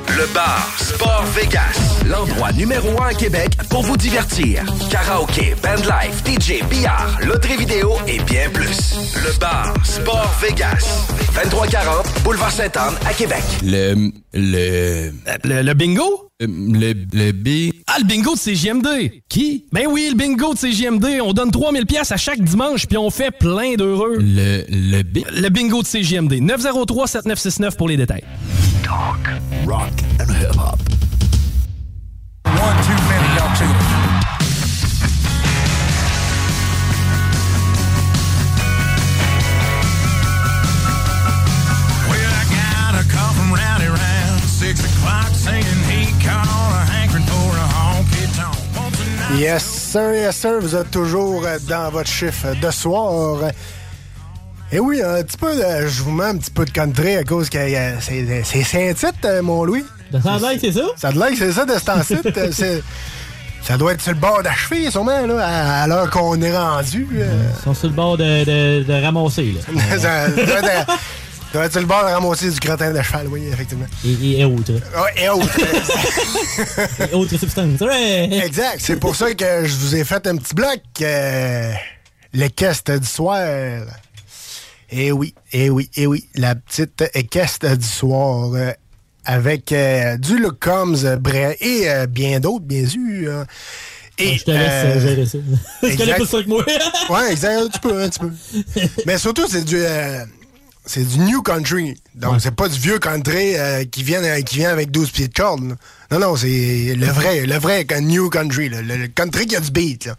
[0.09, 4.63] Le bar Sport Vegas, l'endroit numéro un à Québec pour vous divertir.
[4.89, 8.95] Karaoke, bandlife, DJ, billard, loterie vidéo et bien plus.
[9.15, 13.43] Le bar Sport Vegas, 2340 Boulevard Sainte-Anne à Québec.
[13.63, 14.11] Le.
[14.33, 15.11] Le.
[15.43, 16.24] Le, le bingo?
[16.41, 17.71] Le, le B.
[17.87, 19.21] Ah, le bingo de CGMD!
[19.29, 19.67] Qui?
[19.71, 21.21] Ben oui, le bingo de CGMD.
[21.23, 24.17] On donne 3000 pièces à chaque dimanche, puis on fait plein d'heureux.
[24.19, 24.65] Le.
[24.67, 25.19] Le B?
[25.31, 26.33] Le bingo de CGMD.
[26.41, 28.25] 903-7969 pour les détails.
[28.83, 29.29] Talk,
[29.65, 30.77] rock, and hip-hop.
[32.43, 33.65] One too many, y'all too.
[42.09, 42.35] Well,
[49.33, 50.59] Yes, sir, yes, sir.
[50.61, 53.37] Vous êtes toujours euh, dans votre chiffre de soir.
[54.71, 57.23] Et oui, un petit peu de, je vous mets un petit peu de country à
[57.23, 59.83] cause que euh, c'est titre, euh, mon Louis.
[60.23, 60.85] Ça que c'est ça?
[60.95, 61.73] Ça l'air que c'est ça de
[62.51, 62.83] c'est-
[63.63, 67.07] Ça doit être sur le bord d'achever, sûrement, là, à, à l'heure qu'on est rendu.
[67.11, 69.97] Ils sont sur le bord de, de, de ramasser, là.
[69.99, 70.91] ça doit être
[71.71, 73.85] sur le bord de ramasser du crottin de cheval, oui, effectivement.
[74.05, 74.71] Et, et autres.
[75.17, 75.59] Et autres.
[77.11, 77.79] et autres substances.
[77.81, 78.29] Ouais.
[78.45, 78.77] Exact.
[78.79, 80.79] C'est pour ça que je vous ai fait un petit bloc.
[81.01, 81.71] euh,
[82.33, 83.39] l'équestre du soir.
[84.91, 86.27] Eh oui, eh oui, eh oui.
[86.35, 88.53] La petite équestre du soir.
[88.53, 88.71] euh,
[89.27, 93.31] avec euh, du Look Combs, euh, et bien d'autres, bien sûr.
[93.31, 93.45] hein.
[94.19, 95.37] Et, Je te laisse euh, gérer ça.
[95.83, 96.63] Je connais plus ça que moi.
[97.09, 98.31] ouais, exact, un petit peu, un petit peu.
[99.07, 100.23] Mais surtout, c'est du, euh,
[100.85, 101.99] c'est du new country.
[102.13, 105.27] Donc, c'est pas du vieux country euh, qui, vient, euh, qui vient avec 12 pieds
[105.27, 105.63] de corde.
[105.69, 105.75] là.
[106.11, 108.69] Non, non, c'est le vrai, le vrai new country.
[108.69, 108.81] là.
[108.81, 110.15] Le, le country qui a du beat, là.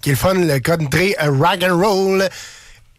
[0.00, 2.28] Qui est le fun, le country euh, rock and roll.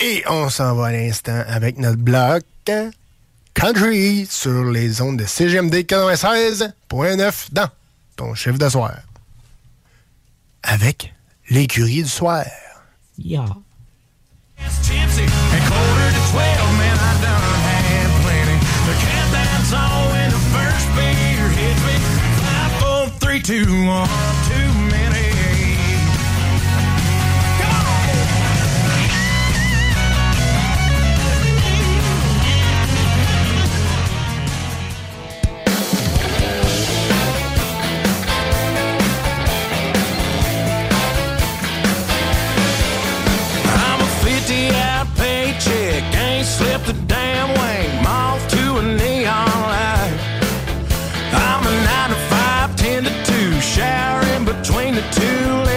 [0.01, 2.89] Et on s'en va à l'instant avec notre bloc euh,
[3.53, 7.69] country sur les ondes de CGMD 96.9 dans
[8.15, 8.93] ton chef de soir.
[10.63, 11.13] Avec
[11.49, 12.45] l'écurie du soir.
[13.17, 13.45] Yeah.
[23.43, 24.07] Three, two, one,
[24.47, 25.29] too many.
[43.65, 46.45] I'm a 50 out paycheck, ain't
[46.89, 47.29] a damn.
[47.59, 49.68] I'm off to a neon
[53.79, 55.68] share in between the two,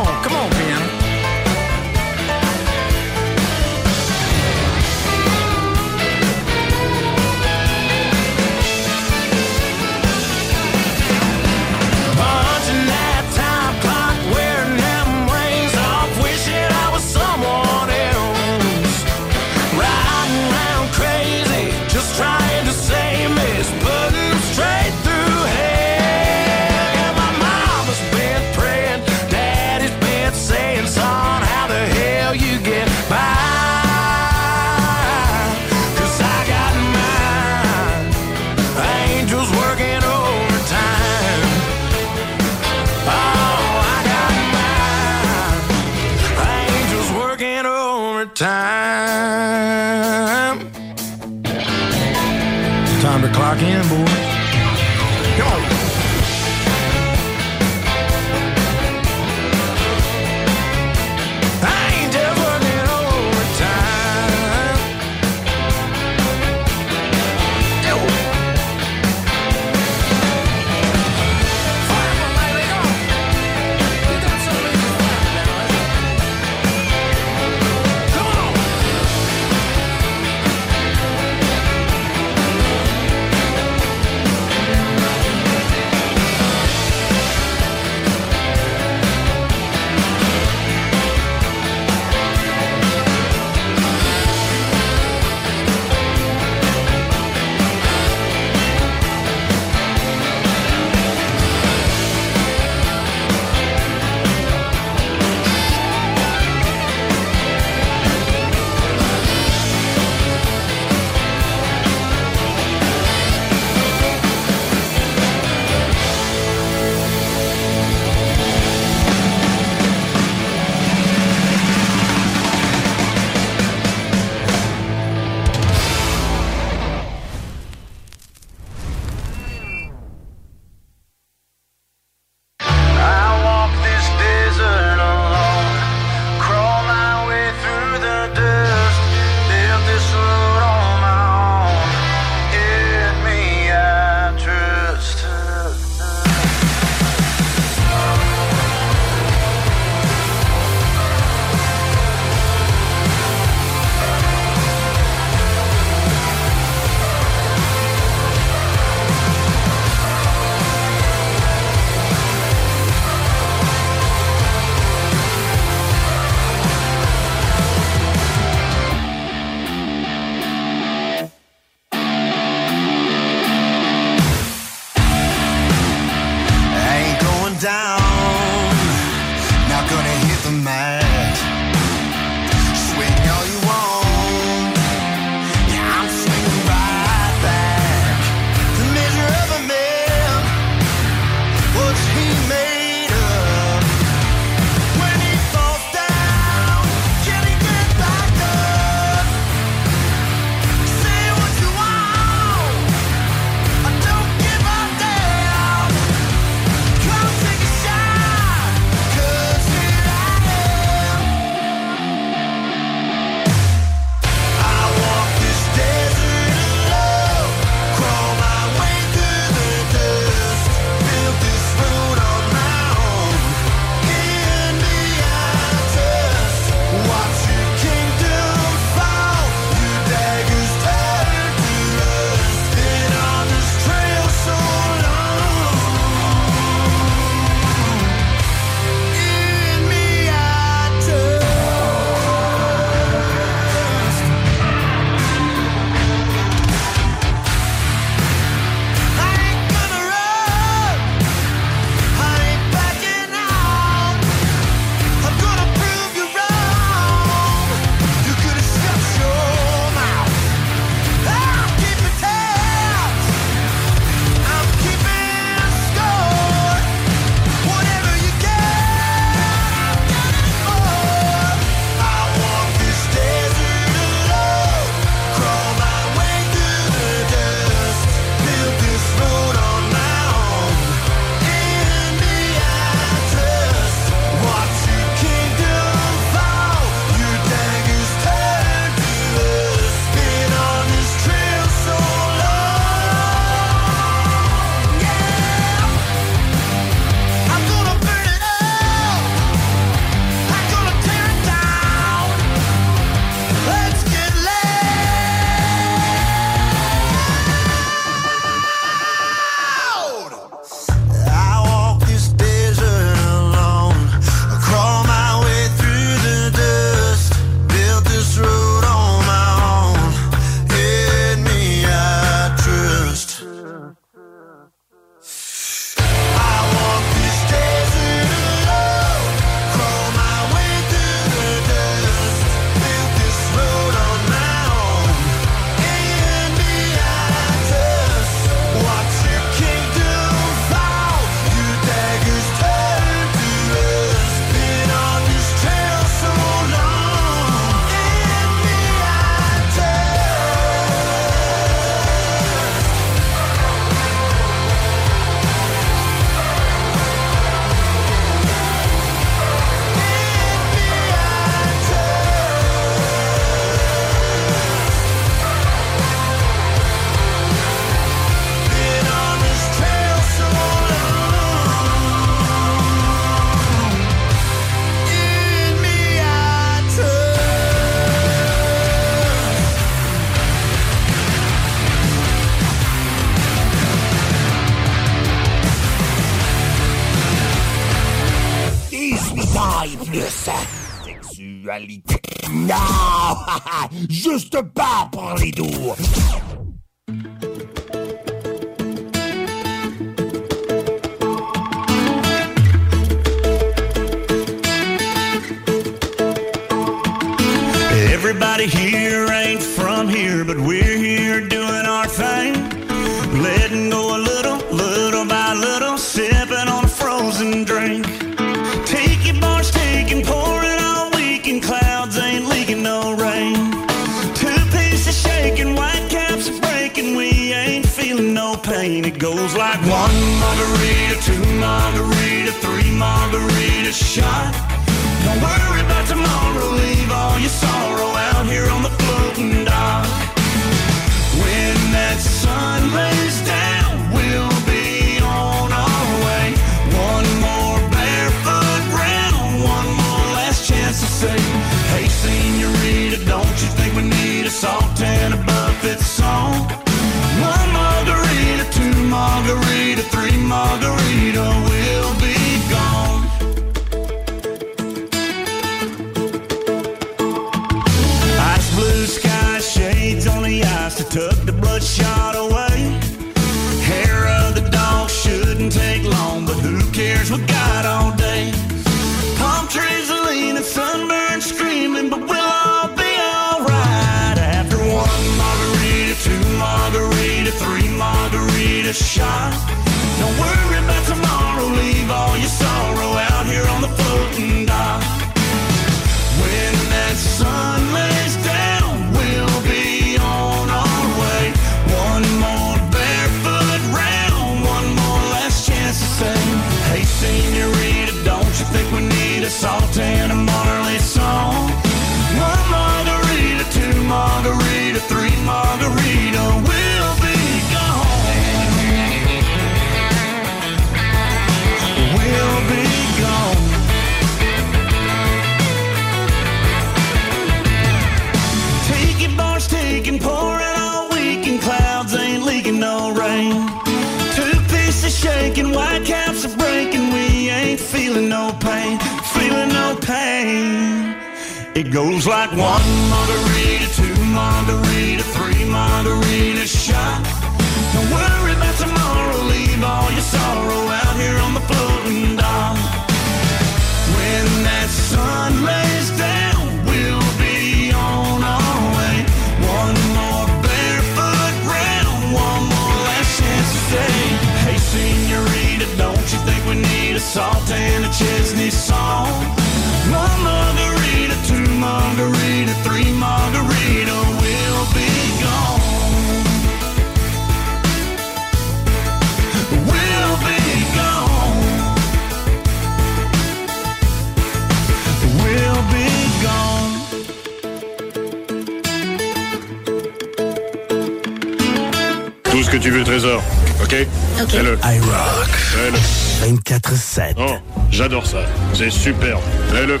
[593.94, 594.08] OK?
[594.42, 594.50] OK.
[594.50, 594.78] Fais-le.
[594.82, 595.48] I rock.
[595.48, 596.52] Fais-le.
[596.54, 597.34] 24-7.
[597.38, 597.56] Oh,
[597.90, 598.38] j'adore ça.
[598.72, 599.40] C'est superbe.
[599.70, 600.00] Fais-le.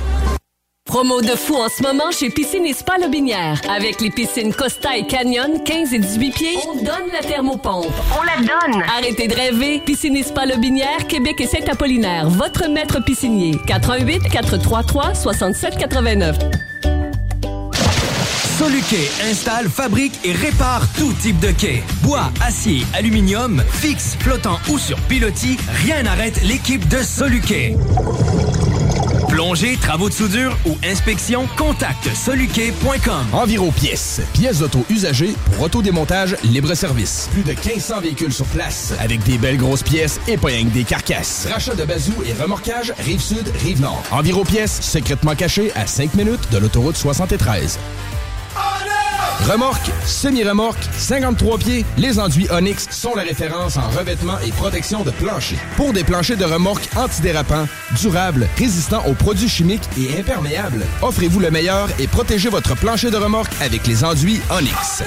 [0.84, 3.60] Promo de fou en ce moment chez Piscine et Spa Lobinière.
[3.74, 7.86] Avec les piscines Costa et Canyon, 15 et 18 pieds, on donne la thermopompe.
[8.18, 8.82] On la donne!
[8.96, 9.80] Arrêtez de rêver.
[9.84, 12.28] Piscine et Spa Lobinière, Québec et Saint-Apollinaire.
[12.28, 13.56] Votre maître piscinier.
[13.66, 16.36] 88 433 67 89.
[18.58, 21.82] Soluquet installe, fabrique et répare tout type de quai.
[22.02, 27.76] Bois, acier, aluminium, fixe, flottant ou sur pilotis, rien n'arrête l'équipe de Soluquet.
[29.28, 33.26] Plongée, travaux de soudure ou inspection, contacte soluquet.com.
[33.32, 34.20] Enviro Pièces.
[34.32, 37.28] Pièces d'auto usagées pour autodémontage libre-service.
[37.32, 38.94] Plus de 1500 véhicules sur place.
[39.00, 41.48] Avec des belles grosses pièces et pas des carcasses.
[41.50, 44.04] Rachat de bazou et remorquage Rive-Sud, Rive-Nord.
[44.12, 47.80] Enviro Pièces, secrètement caché à 5 minutes de l'autoroute 73.
[49.48, 55.10] Remorque, semi-remorque, 53 pieds, les enduits Onyx sont la référence en revêtement et protection de
[55.10, 55.58] plancher.
[55.76, 57.66] Pour des planchers de remorque antidérapants,
[58.00, 63.18] durables, résistants aux produits chimiques et imperméables, offrez-vous le meilleur et protégez votre plancher de
[63.18, 65.02] remorque avec les enduits Onyx.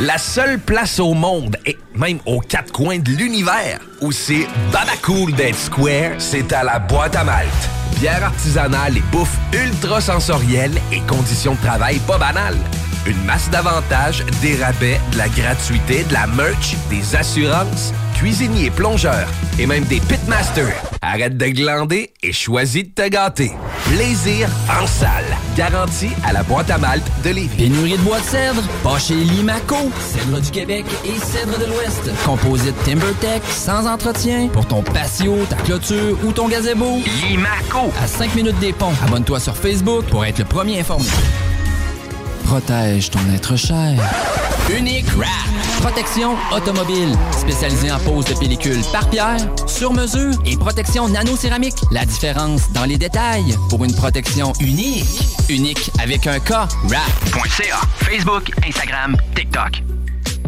[0.00, 5.34] La seule place au monde, et même aux quatre coins de l'univers, où c'est babacool
[5.34, 7.85] d'être square, c'est à la boîte à malte.
[7.98, 12.58] Bière artisanale et bouffe ultra sensorielle et conditions de travail pas banales.
[13.06, 19.28] Une masse d'avantages, des rabais, de la gratuité, de la merch, des assurances, cuisinier, plongeur
[19.60, 20.74] et même des pitmasters.
[21.02, 23.52] Arrête de glander et choisis de te gâter.
[23.84, 25.24] Plaisir en salle.
[25.56, 27.56] Garantie à la boîte à malte de Lévis.
[27.56, 29.76] Pénurie de bois de cèdre, pas chez Limaco.
[30.00, 32.10] Cèdre du Québec et cèdre de l'Ouest.
[32.24, 36.98] Composite TimberTech, sans entretien, pour ton patio, ta clôture ou ton gazebo.
[37.22, 37.92] Limaco.
[38.02, 38.94] À 5 minutes des ponts.
[39.06, 41.06] Abonne-toi sur Facebook pour être le premier informé.
[42.46, 43.98] Protège ton être cher.
[44.70, 45.28] Unique Wrap.
[45.80, 47.12] Protection automobile.
[47.32, 51.74] Spécialisée en pose de pellicule par pierre, sur mesure et protection nano-céramique.
[51.90, 55.04] La différence dans les détails pour une protection unique.
[55.48, 56.52] Unique avec un K.
[56.84, 57.80] Wrap.ca.
[58.04, 59.95] Facebook, Instagram, TikTok.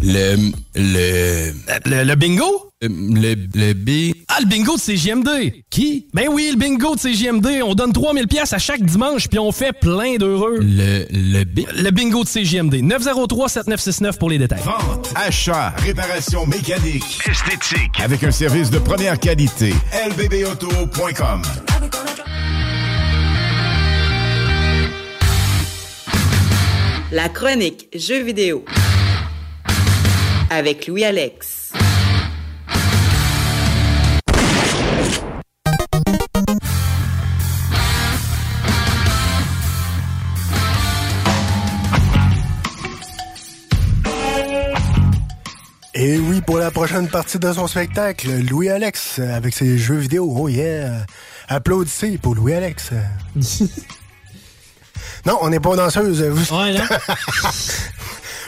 [0.03, 0.37] Le.
[0.75, 1.53] Le.
[1.87, 2.71] Le, le bingo?
[2.85, 4.15] Euh, Le, le B.
[4.29, 5.29] Ah, le bingo de CGMD!
[5.71, 6.07] Qui?
[6.15, 7.63] Ben oui, le bingo de CGMD.
[7.65, 10.59] On donne 3000 pièces à chaque dimanche, puis on fait plein d'heureux.
[10.61, 11.07] Le.
[11.11, 11.61] Le B.
[11.77, 12.75] Le bingo de CGMD.
[12.77, 14.63] 903-7969 pour les détails.
[14.65, 19.75] Vente, achat, réparation mécanique, esthétique, avec un service de première qualité.
[20.11, 21.43] lbbauto.com.
[27.11, 28.65] La chronique Jeux vidéo
[30.51, 31.73] avec Louis Alex.
[46.01, 50.33] Et oui, pour la prochaine partie de son spectacle, Louis-Alex euh, avec ses jeux vidéo.
[50.33, 51.05] Oh yeah!
[51.49, 52.91] Applaudissez pour Louis-Alex.
[55.27, 56.23] non, on n'est pas danseuse.
[56.23, 56.55] Vous...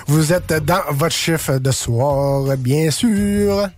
[0.06, 3.68] Vous êtes dans votre chiffre de soir, bien sûr.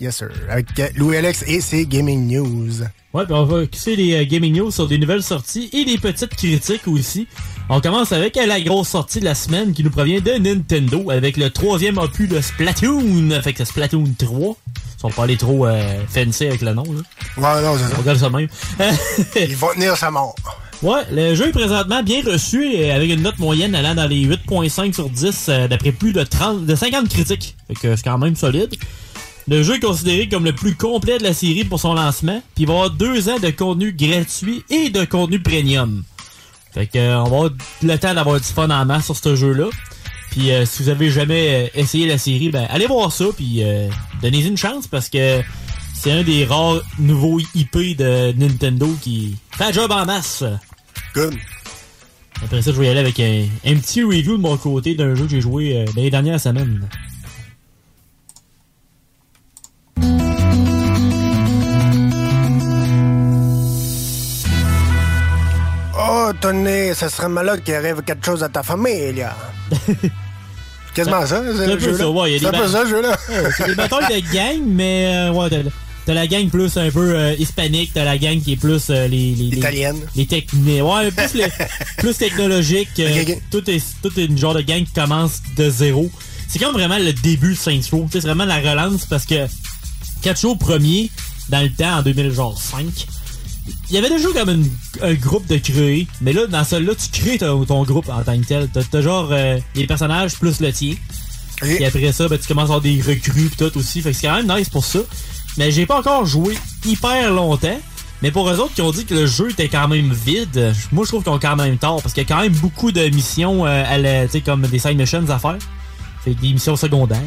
[0.00, 0.30] Yes, sir.
[0.48, 2.84] Avec Louis-Alex et ses Gaming News.
[3.14, 5.96] Ouais, puis on va écouter les euh, gaming news sur des nouvelles sorties et des
[5.96, 7.26] petites critiques aussi.
[7.70, 11.10] On commence avec euh, la grosse sortie de la semaine qui nous provient de Nintendo
[11.10, 13.30] avec le troisième opus de Splatoon.
[13.42, 14.56] Fait que c'est Splatoon 3.
[14.98, 17.00] Si on parler trop euh, fancy avec le nom, là.
[17.38, 17.94] Ouais, non, c'est ça.
[17.96, 18.48] On regarde ça même.
[19.36, 20.36] Il va tenir sa mort.
[20.82, 24.24] Ouais, le jeu est présentement bien reçu euh, avec une note moyenne allant dans les
[24.24, 27.56] 8.5 sur 10 euh, d'après plus de 30, de 50 critiques.
[27.66, 28.76] Fait que c'est quand même solide.
[29.48, 32.64] Le jeu est considéré comme le plus complet de la série pour son lancement, puis
[32.64, 36.04] il va y avoir deux ans de contenu gratuit et de contenu premium.
[36.74, 37.50] Fait que euh, on va avoir
[37.82, 39.68] le temps d'avoir du fun en masse sur ce jeu-là.
[40.30, 43.88] Puis euh, si vous avez jamais essayé la série, ben allez voir ça, puis euh,
[44.20, 45.40] donnez-y une chance parce que
[45.94, 50.44] c'est un des rares nouveaux IP de Nintendo qui fait un job en masse.
[51.14, 51.34] Good.
[52.44, 55.14] Après ça, je vais y aller avec un, un petit review de mon côté d'un
[55.14, 56.88] jeu que j'ai joué euh, dans les dernières semaines.
[66.00, 69.34] Oh, Tony, ça serait malade qu'il arrive quelque chose à ta famille, là.
[70.94, 72.34] Quasiment ça, C'est c'est un le peu ça, ouais.
[72.36, 73.10] a C'est un peu ça, le jeu-là.
[73.28, 75.48] Ouais, C'est des batailles de gang, mais euh, ouais,
[76.08, 79.06] t'as, la gang plus un peu euh, hispanique, t'as la gang qui est plus euh,
[79.08, 79.96] les, les, Italienne.
[80.16, 80.82] Les techniques.
[80.82, 81.46] Ouais, plus, les-
[81.98, 82.88] plus technologique.
[82.98, 83.24] euh.
[83.50, 86.10] Tout est tout est une genre de gang qui commence de zéro.
[86.48, 88.08] C'est comme vraiment le début de Saints Row.
[88.10, 89.46] C'est vraiment la relance parce que
[90.22, 91.10] quatre jours premier,
[91.50, 92.86] dans le temps, en 2005,
[93.90, 94.70] il y avait déjà comme une-
[95.02, 98.38] un groupe de créer, mais là, dans celui-là, tu crées ton, ton groupe en tant
[98.40, 98.68] que tel.
[98.90, 99.30] T'as genre
[99.74, 100.94] les personnages plus le tien.
[101.62, 104.00] Et après ça, ben, tu commences à avoir des recrues pis tout aussi.
[104.00, 105.00] Fait que c'est quand même nice pour ça.
[105.56, 107.78] Mais j'ai pas encore joué hyper longtemps.
[108.20, 111.04] Mais pour eux autres qui ont dit que le jeu était quand même vide, moi
[111.04, 112.02] je trouve qu'ils ont quand même tort.
[112.02, 114.96] Parce qu'il y a quand même beaucoup de missions euh, à la- comme des side
[114.98, 115.56] missions à faire.
[116.24, 117.22] Fait des missions secondaires.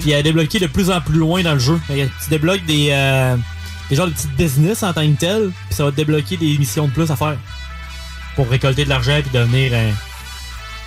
[0.00, 1.80] Puis à débloquer de plus en plus loin dans le jeu.
[1.86, 3.36] Fait que tu débloques des, euh,
[3.88, 5.50] des genres de petites business en tant que tel.
[5.68, 7.36] Puis ça va te débloquer des missions de plus à faire.
[8.34, 9.90] Pour récolter de l'argent puis devenir un,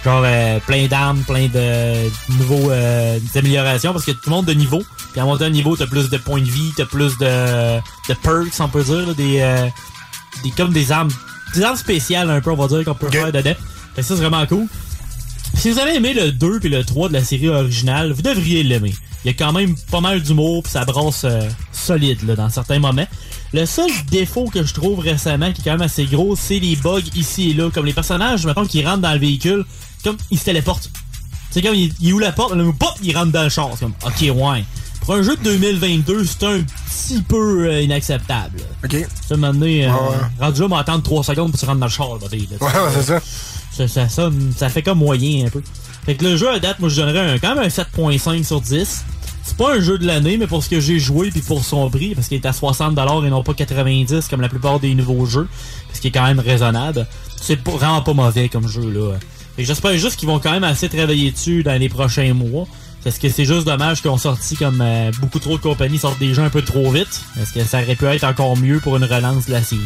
[0.03, 4.53] genre euh, plein d'armes, plein de nouveaux euh, améliorations parce que tout le monde de
[4.53, 4.83] niveau.
[5.13, 7.77] Puis à monter un niveau, t'as plus de points de vie, t'as plus de,
[8.09, 9.67] de perks, on peut dire, là, des, euh,
[10.43, 11.11] des comme des armes,
[11.53, 13.53] des armes spéciales un peu, on va dire qu'on peut faire dedans.
[13.95, 14.67] Fait que ça c'est vraiment cool.
[15.55, 18.63] Si vous avez aimé le 2 puis le 3 de la série originale, vous devriez
[18.63, 18.93] l'aimer.
[19.23, 22.49] Il y a quand même pas mal d'humour puis ça brasse euh, solide là, dans
[22.49, 23.07] certains moments.
[23.53, 26.75] Le seul défaut que je trouve récemment qui est quand même assez gros, c'est les
[26.75, 27.69] bugs ici et là.
[27.71, 29.63] Comme les personnages, mettons, qui rentrent dans le véhicule,
[30.03, 30.89] comme ils se téléportent.
[31.51, 33.69] C'est comme il, il ouvre la porte, là, pop, il rentre dans le char.
[33.73, 34.65] C'est comme, ok, ouais.
[35.05, 38.59] Pour un jeu de 2022, c'est un petit peu euh, inacceptable.
[38.83, 38.95] Ok.
[39.27, 40.45] Ça m'a donné, euh, Ouais, ouais.
[40.45, 42.27] rendu là, m'attendre 3 secondes pour se rendre dans le char, là.
[42.31, 43.19] Ouais, ouais, c'est ça.
[43.71, 45.61] Ça, ça, ça, ça fait comme moyen un peu.
[46.05, 48.61] Fait que le jeu à date, moi je donnerais un, quand même un 7.5 sur
[48.61, 49.03] 10.
[49.45, 51.89] C'est pas un jeu de l'année, mais pour ce que j'ai joué puis pour son
[51.89, 55.25] prix, parce qu'il est à 60$ et non pas 90$ comme la plupart des nouveaux
[55.25, 55.47] jeux,
[55.93, 57.07] ce qui est quand même raisonnable.
[57.41, 59.17] C'est vraiment pas mauvais comme jeu là.
[59.55, 62.67] Fait que J'espère juste qu'ils vont quand même assez travailler dessus dans les prochains mois.
[63.03, 66.19] Parce que c'est juste dommage qu'ils ont sorti comme euh, beaucoup trop de compagnies sortent
[66.19, 67.21] des jeux un peu trop vite.
[67.35, 69.81] Parce que ça aurait pu être encore mieux pour une relance de la série.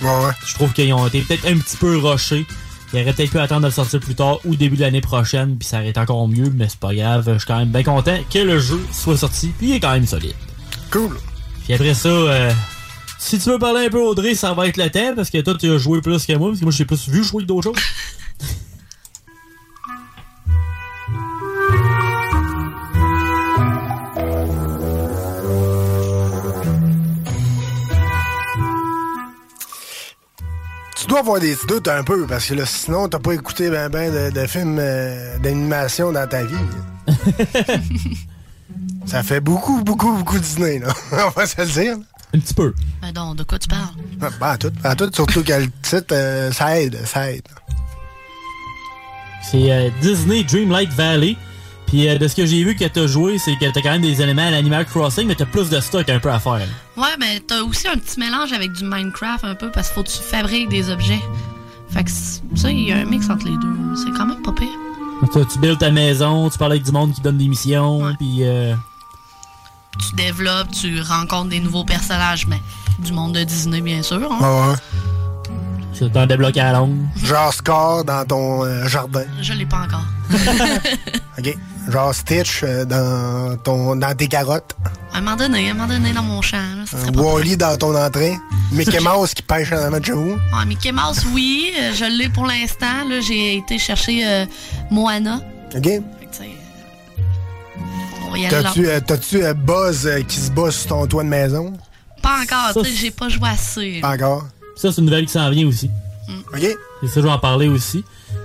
[0.00, 2.46] Je trouve qu'ils ont été peut-être un petit peu rushés.
[2.92, 5.56] Ils auraient peut-être pu attendre de le sortir plus tard ou début de l'année prochaine,
[5.56, 7.24] puis ça aurait été encore mieux, mais c'est pas grave.
[7.26, 9.92] Je suis quand même bien content que le jeu soit sorti, puis il est quand
[9.92, 10.34] même solide.
[10.90, 11.16] Cool.
[11.64, 12.50] Puis après ça, euh,
[13.18, 15.54] si tu veux parler un peu Audrey, ça va être le temps, parce que toi
[15.58, 17.64] tu as joué plus que moi, parce que moi j'ai plus vu jouer que d'autres
[17.64, 17.82] choses.
[31.18, 34.30] Avoir des doutes un peu, parce que là, sinon, t'as pas écouté ben ben de,
[34.40, 36.54] de films euh, d'animation dans ta vie.
[39.06, 40.88] Ça fait beaucoup, beaucoup, beaucoup de Disney, là.
[41.26, 41.96] On va se le dire.
[42.34, 42.72] Un petit peu.
[43.02, 43.94] Ben donc, de quoi tu parles?
[44.20, 47.48] Ah, Ben, à tout, à tout, surtout que le titre, euh, ça aide, ça aide.
[49.50, 51.36] C'est euh, Disney Dreamlight Valley.
[51.88, 54.02] Puis euh, de ce que j'ai vu que t'as joué, c'est que t'as quand même
[54.02, 56.60] des éléments à l'Animal Crossing, mais t'as plus de stock un peu à faire.
[56.96, 60.02] Ouais, mais t'as aussi un petit mélange avec du Minecraft un peu parce qu'il faut
[60.02, 61.20] que tu fabriques des objets.
[61.90, 63.96] Fait que ça, il y a un mix entre les deux.
[63.96, 64.68] C'est quand même pas pire.
[65.32, 68.40] Tu, tu builds ta maison, tu parles avec du monde qui donne des missions, puis
[68.44, 68.74] euh,
[69.98, 72.60] Tu développes, tu rencontres des nouveaux personnages, mais
[72.98, 74.20] du monde de Disney, bien sûr.
[74.30, 74.38] hein.
[74.40, 74.76] Ouais, ouais.
[75.98, 76.98] tu t'en débloques à la longue.
[77.24, 79.24] Genre Scar dans ton euh, jardin.
[79.40, 80.04] Je l'ai pas encore.
[81.38, 81.56] OK?
[81.88, 84.76] Genre Stitch euh, dans, ton, dans tes carottes.
[85.12, 87.20] À un moment donné, à un moment donné dans mon champ, là, ça serait pas
[87.20, 88.36] Wally dans ton entrée.
[88.72, 90.36] Mickey Mouse qui pêche en avant de chez vous.
[90.52, 93.04] Ah, Mickey Mouse, oui, euh, je l'ai pour l'instant.
[93.08, 94.44] Là, j'ai été chercher euh,
[94.90, 95.40] Moana.
[95.74, 95.82] OK?
[95.82, 96.48] Fait que, tu sais,
[98.26, 98.62] on va y aller là.
[98.62, 101.72] T'as-tu euh, t'as-tu, euh, Buzz euh, qui se bat sur ton toit de maison?
[102.22, 103.98] Pas encore, tu sais, j'ai pas joué assez.
[104.00, 104.46] Pas encore.
[104.76, 105.90] Ça, c'est une nouvelle qui s'en vient aussi.
[106.52, 106.62] OK?
[106.62, 108.04] Et ça, je vais en parler aussi.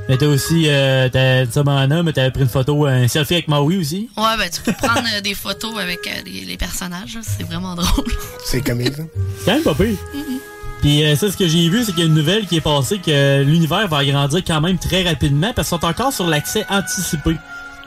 [0.10, 3.48] Mais t'as aussi, euh, t'as ça, Moana, mais t'avais pris une photo, un selfie avec
[3.48, 4.10] Maui aussi.
[4.18, 7.76] Ouais, ben tu peux prendre euh, des photos avec euh, les, les personnages, c'est vraiment
[7.76, 8.06] drôle.
[8.46, 9.04] C'est comique, ça.
[9.40, 9.96] C'est quand même pas pire.
[10.82, 12.62] Puis euh, ça, ce que j'ai vu, c'est qu'il y a une nouvelle qui est
[12.62, 16.66] passée que l'univers va agrandir quand même très rapidement parce qu'ils sont encore sur l'accès
[16.70, 17.38] anticipé.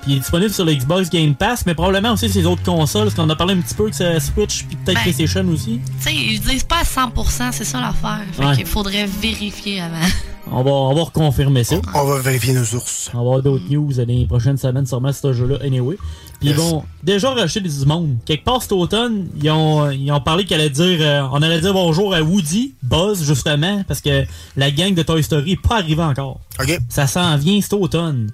[0.07, 2.63] Puis il est disponible sur le Xbox Game Pass, mais probablement aussi sur les autres
[2.63, 5.03] consoles, parce qu'on a parlé un petit peu que c'est Switch, puis peut-être Ben.
[5.03, 5.81] PlayStation aussi.
[6.01, 8.21] Tu sais, ils disent pas à 100%, c'est ça l'affaire.
[8.31, 8.55] Fait Ouais.
[8.57, 10.07] qu'il faudrait vérifier avant.
[10.53, 11.75] On va, on va reconfirmer ça.
[11.93, 13.11] On va vérifier nos sources.
[13.15, 15.97] On va avoir d'autres news dans les prochaines semaines sûrement sur ce jeu-là, anyway.
[16.39, 16.57] Puis ils Yes.
[16.57, 18.17] vont déjà racheter du monde.
[18.25, 21.61] Quelque part cet automne, ils ont, ils ont parlé qu'elle allait dire, euh, on allait
[21.61, 24.25] dire bonjour à Woody, Buzz justement, parce que
[24.57, 26.39] la gang de Toy Story est pas arrivée encore.
[26.63, 26.79] OK.
[26.91, 28.31] Ça s'en vient cet automne.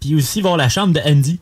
[0.00, 1.38] Puis aussi, avoir la chambre de Andy,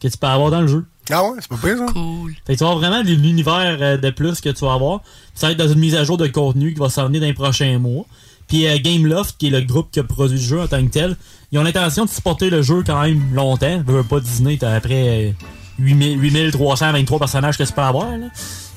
[0.00, 0.84] que tu peux avoir dans le jeu.
[1.10, 1.86] Ah ouais, c'est pas pire, ça?
[1.92, 2.34] Cool.
[2.46, 5.00] Fait que tu vas avoir vraiment l'univers euh, de plus que tu vas avoir.
[5.34, 7.26] Ça va être dans une mise à jour de contenu qui va s'en venir dans
[7.26, 8.04] les prochains mois.
[8.46, 10.90] Puis euh, Gameloft, qui est le groupe qui a produit le jeu en tant que
[10.90, 11.16] tel,
[11.50, 13.82] ils ont l'intention de supporter le jeu quand même longtemps.
[13.86, 15.32] Veux veux pas Disney, t'as après euh,
[15.78, 18.10] 8000 8323 personnages que tu peux avoir.
[18.16, 18.26] Là.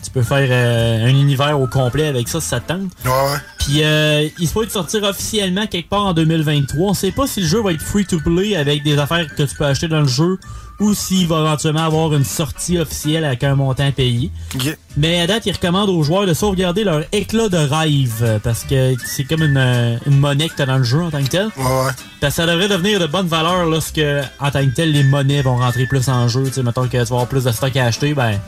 [0.04, 2.92] Tu peux faire euh, un univers au complet avec ça si ça te tente.
[3.06, 3.38] Ouais, ouais.
[3.60, 6.90] Puis euh, il se peut sortir officiellement quelque part en 2023.
[6.90, 9.44] On sait pas si le jeu va être free to play avec des affaires que
[9.44, 10.40] tu peux acheter dans le jeu
[10.82, 14.32] ou s'il va éventuellement avoir une sortie officielle avec un montant payé.
[14.98, 18.64] Mais à date, il recommande aux joueurs de sauvegarder leur éclat de rêve euh, parce
[18.64, 21.30] que c'est comme une, euh, une monnaie que t'as dans le jeu en tant que
[21.30, 21.50] tel.
[21.56, 21.92] Ouais, ouais.
[22.20, 24.02] Parce que ça devrait devenir de bonne valeur lorsque,
[24.40, 26.44] en tant que tel, les monnaies vont rentrer plus en jeu.
[26.46, 28.40] Tu sais, mettons que tu vas avoir plus de stock à acheter, ben,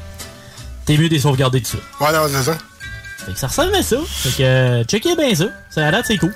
[0.86, 1.78] t'es mieux de les sauvegarder dessus.
[2.00, 2.58] Ouais, non, c'est ça.
[3.26, 3.98] Fait que ça ressemble à ça.
[4.06, 5.46] Fait que, euh, checkez bien ça.
[5.70, 6.34] Ça à date, c'est cool.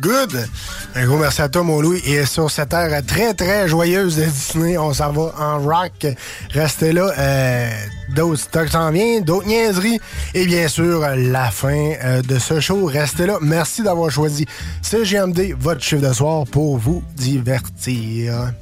[0.00, 0.48] Good.
[0.94, 2.00] Un gros merci à toi, mon Louis.
[2.04, 6.06] Et sur cette heure très, très joyeuse de Disney, on s'en va en rock.
[6.52, 7.12] Restez là.
[7.18, 7.70] Euh,
[8.14, 9.98] d'autres stocks s'en viennent, d'autres niaiseries.
[10.34, 12.84] Et bien sûr, la fin euh, de ce show.
[12.86, 13.38] Restez là.
[13.40, 14.46] Merci d'avoir choisi
[14.82, 18.52] CGMD, votre chiffre de soir, pour vous divertir.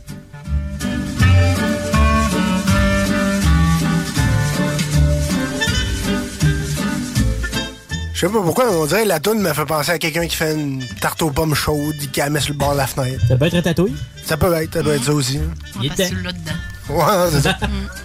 [8.17, 10.27] Je sais pas pourquoi, mais on dirait que la toune me fait penser à quelqu'un
[10.27, 12.87] qui fait une tarte aux pommes chaude, qui la met sur le bord de la
[12.87, 13.23] fenêtre.
[13.29, 13.95] Ça peut être un tatouille?
[14.25, 15.37] Ça peut être, ça peut être ça aussi.
[15.39, 15.51] hein.
[15.77, 16.53] On va passer là dedans.
[16.89, 17.59] Ouais, c'est ça.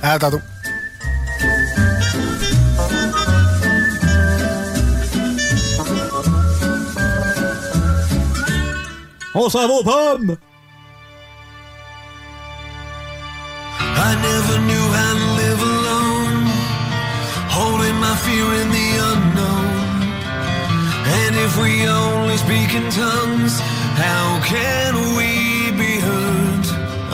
[0.04, 0.42] à tantôt.
[9.34, 10.38] On s'en va aux pommes!
[13.80, 16.46] I never knew how to live alone,
[17.50, 18.80] holding my fear in the unknown.
[18.80, 18.81] And
[21.44, 23.60] if we only speak in tongues,
[24.06, 26.66] how can we be heard?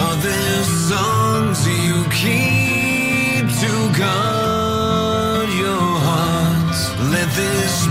[0.05, 6.77] Are there songs you keep to guard your heart?
[7.13, 7.86] Let this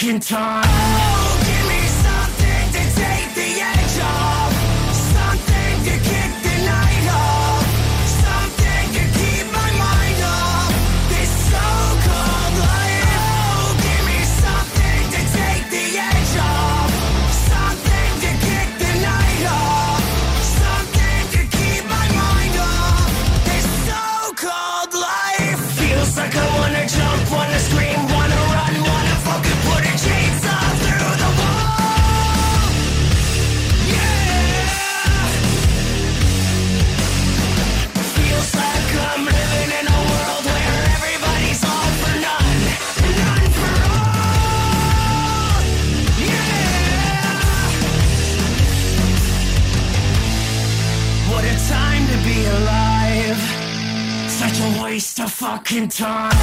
[0.00, 0.59] fucking time.
[55.82, 56.39] Of fucking time.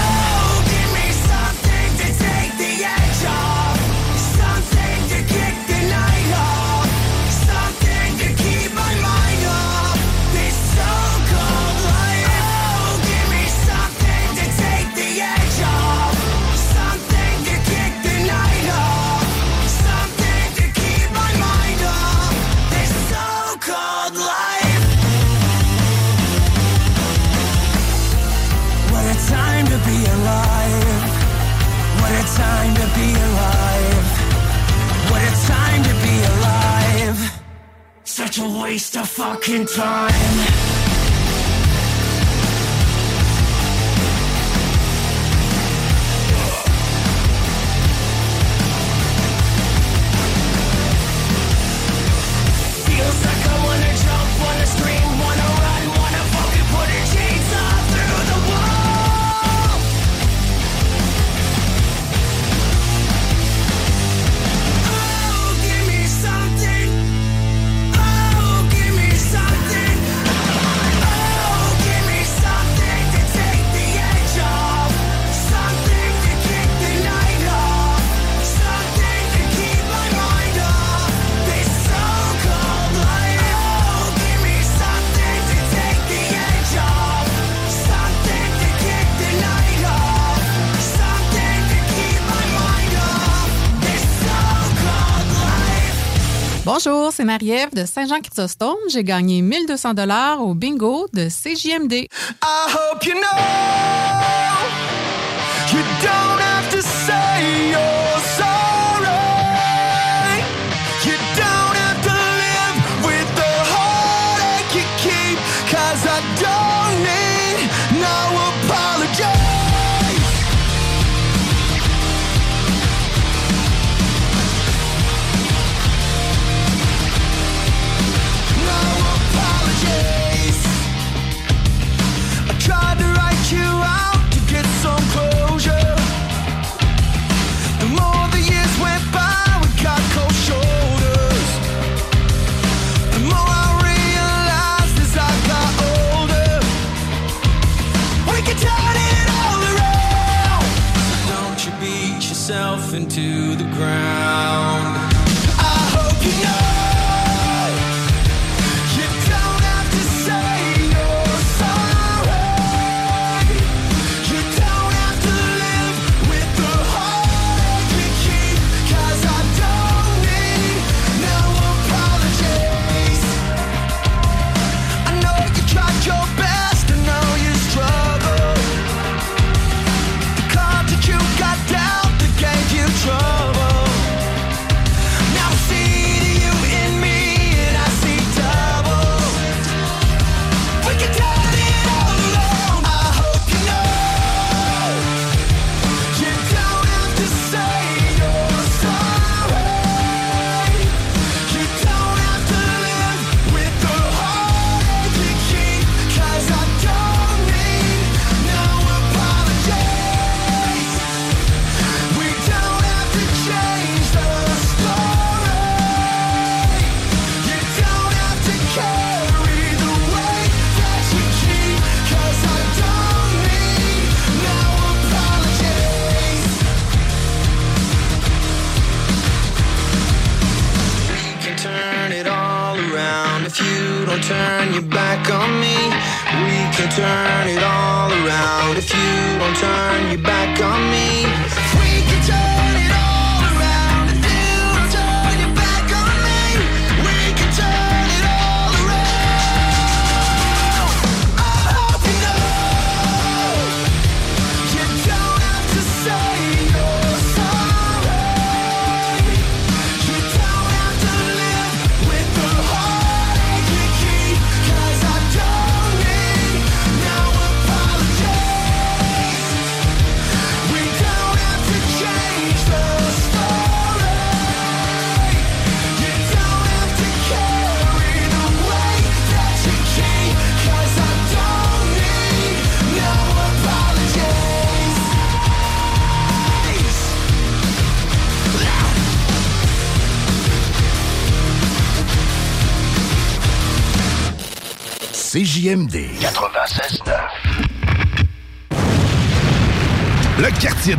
[97.37, 98.77] Marie-Ève de Saint-Jean-Chrysostome.
[98.89, 101.93] J'ai gagné 1200 dollars au bingo de CJMD.
[101.93, 102.07] I
[102.41, 103.37] hope you know
[105.71, 106.46] you don't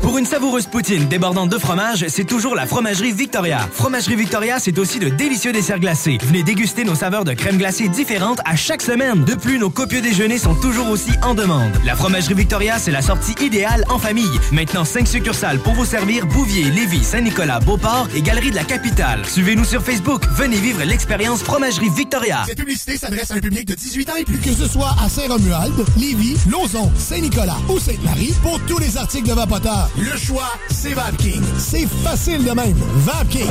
[0.00, 3.68] Pour une savoureuse poutine débordante de fromage, c'est toujours la Fromagerie Victoria.
[3.72, 6.18] Fromagerie Victoria, c'est aussi de délicieux desserts glacés.
[6.22, 9.24] Venez déguster nos saveurs de crème glacée différentes à chaque semaine.
[9.24, 11.70] De plus, nos copieux déjeuners sont toujours aussi en demande.
[11.84, 14.40] La Fromagerie Victoria, c'est la sortie idéale en famille.
[14.52, 19.24] Maintenant, 5 succursales pour vous servir Bouvier, Lévis, Saint-Nicolas, Beauport et Galerie de la Capitale.
[19.26, 20.24] Suivez-nous sur Facebook.
[20.34, 22.44] Venez vivre l'expérience Fromagerie Victoria.
[22.46, 24.38] Cette publicité s'adresse à un public de 18 ans et plus.
[24.38, 29.34] Que ce soit à Saint-Romuald, Lévis, Lauson, Saint-Nicolas ou Sainte-Marie, pour tous les articles de
[29.34, 31.42] Vapoteur, le choix, c'est VapKing.
[31.58, 32.76] C'est facile de même.
[32.96, 33.50] VapKing.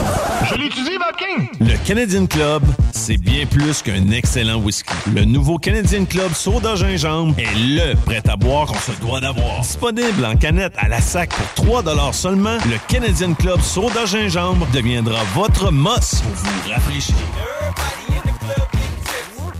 [0.49, 1.49] Je l'utilise, VapKing.
[1.59, 4.93] Le Canadian Club, c'est bien plus qu'un excellent whisky.
[5.13, 9.61] Le nouveau Canadian Club Soda Gingembre est le prêt à boire qu'on se doit d'avoir.
[9.61, 15.21] Disponible en canette à la sac pour 3 seulement, le Canadian Club Soda Gingembre deviendra
[15.35, 17.15] votre moss pour vous rafraîchir.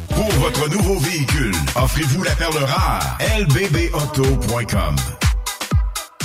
[0.10, 4.96] Pour votre nouveau véhicule, offrez-vous la perle rare, lbbauto.com.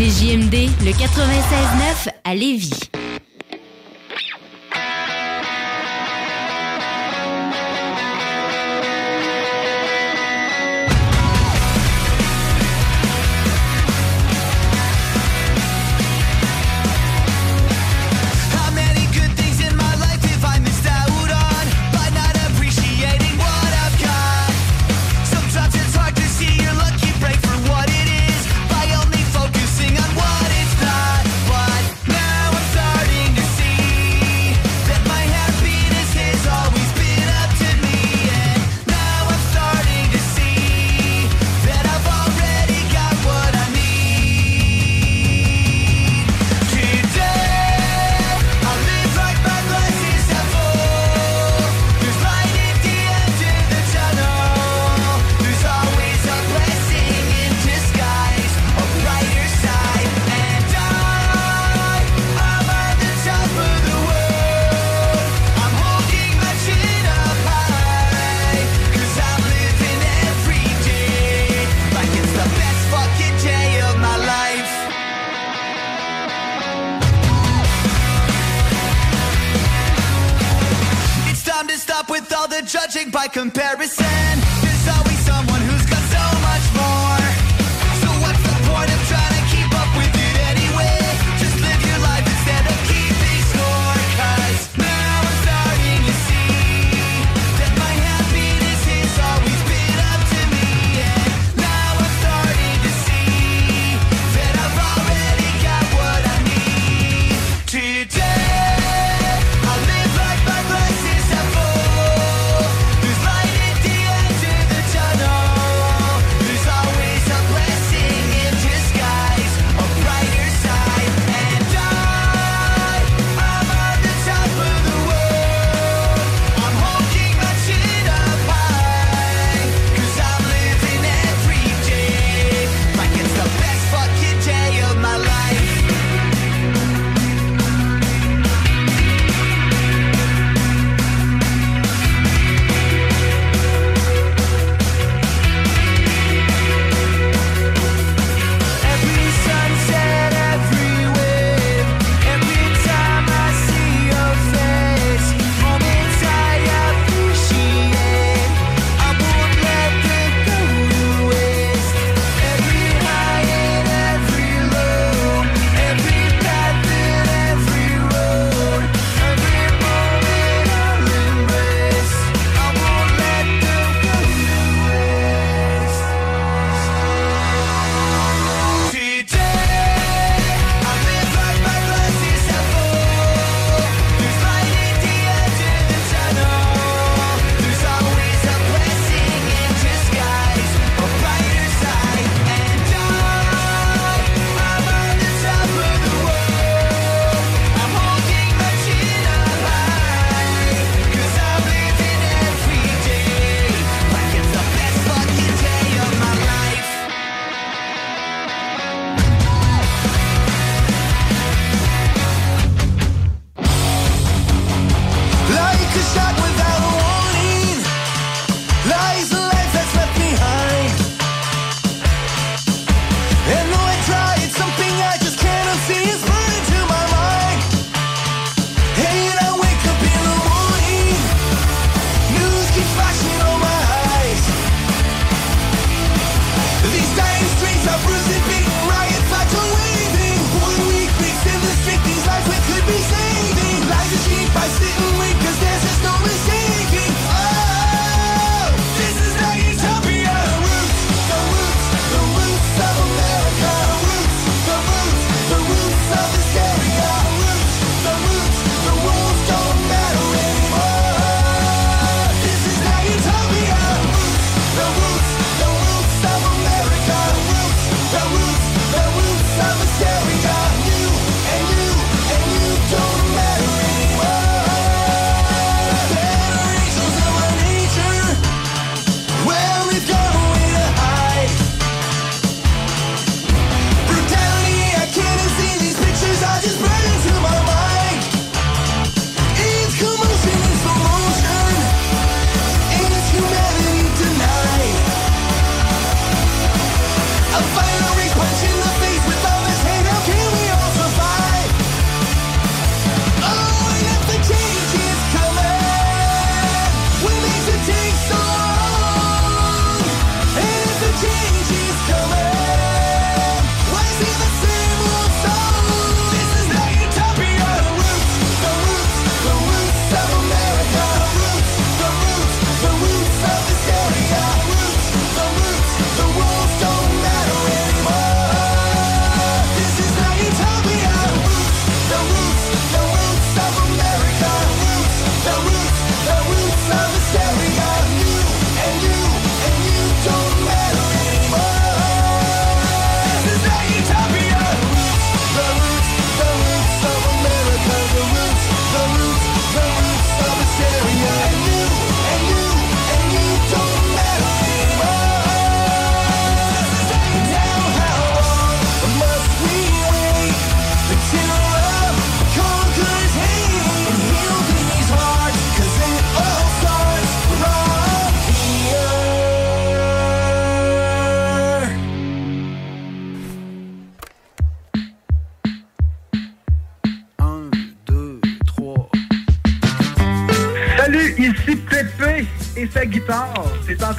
[0.00, 2.88] CJMD, le 96-9 à Lévis.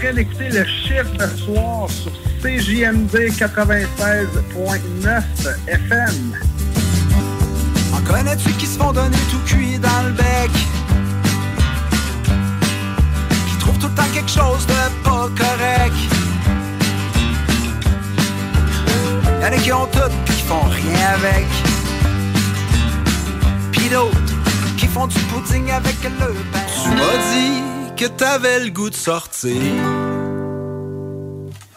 [0.01, 2.11] Train d'écouter le chiffre de soir sur
[2.41, 5.21] CJMD 96.9
[5.67, 6.35] FM.
[7.93, 10.51] En connais-tu qui se font donner tout cuit dans le bec?
[13.47, 14.73] Qui trouvent tout le temps quelque chose de
[15.03, 15.93] pas correct?
[19.41, 21.47] Y'en a qui ont tout pis qui font rien avec.
[23.71, 24.17] Pis d'autres
[24.77, 26.59] qui font du pudding avec le pain.
[26.83, 27.70] Tu m'as dit
[28.01, 29.61] que t'avais le goût de sortir.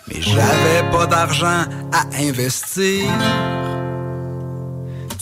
[0.08, 3.10] Mais j'avais pas d'argent à investir.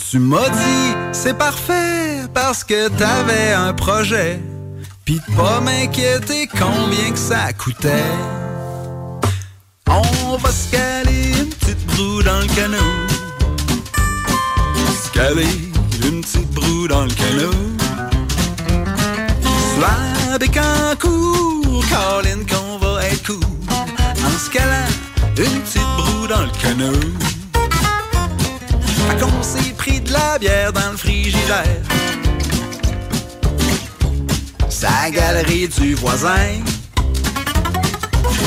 [0.09, 4.39] Tu m'as dit c'est parfait parce que t'avais un projet.
[5.03, 8.13] Pis de pas m'inquiéter combien que ça coûtait.
[9.89, 12.93] On va se caler une petite broue dans le canot.
[15.03, 15.57] Se caler
[16.05, 17.73] une petite broue dans le canot.
[20.33, 23.45] Soir des concours, Colin qu'on va être cool.
[23.69, 24.89] En se calant
[25.37, 26.99] une petite broue dans le canot.
[28.81, 31.81] Fait qu'on s'est pris de la bière dans le frigidaire.
[34.69, 36.63] Sa galerie du voisin.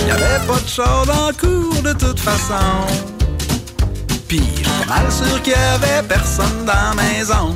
[0.08, 2.84] Y'avait pas de char dans le cours de toute façon.
[4.26, 7.54] Pis pas mal sûr qu'il y avait personne dans la maison.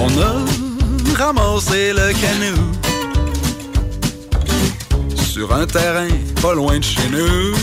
[0.00, 0.67] On a
[1.18, 2.78] ramassé le canot
[5.16, 6.08] sur un terrain
[6.42, 7.54] pas loin de chez nous.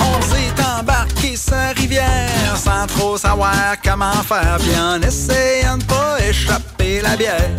[0.00, 6.18] On s'est embarqué sa rivière sans trop savoir comment faire, puis en essayant de pas
[6.28, 7.50] échapper la bière.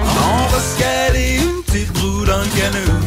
[0.00, 3.00] On va se caler une petite broue dans le canot.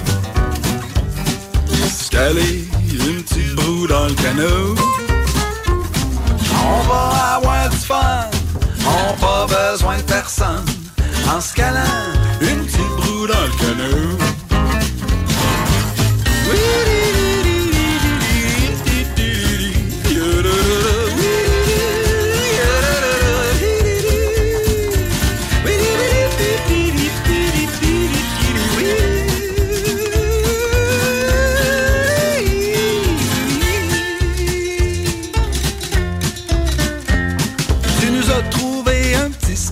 [1.88, 2.15] Se
[3.07, 4.76] une petite broue dans le canot.
[6.68, 8.30] On va avoir du fun,
[8.86, 10.66] on pas besoin de personne.
[11.28, 11.82] En se calant
[12.41, 14.18] une petite broue dans le canot.
[16.44, 16.94] Tu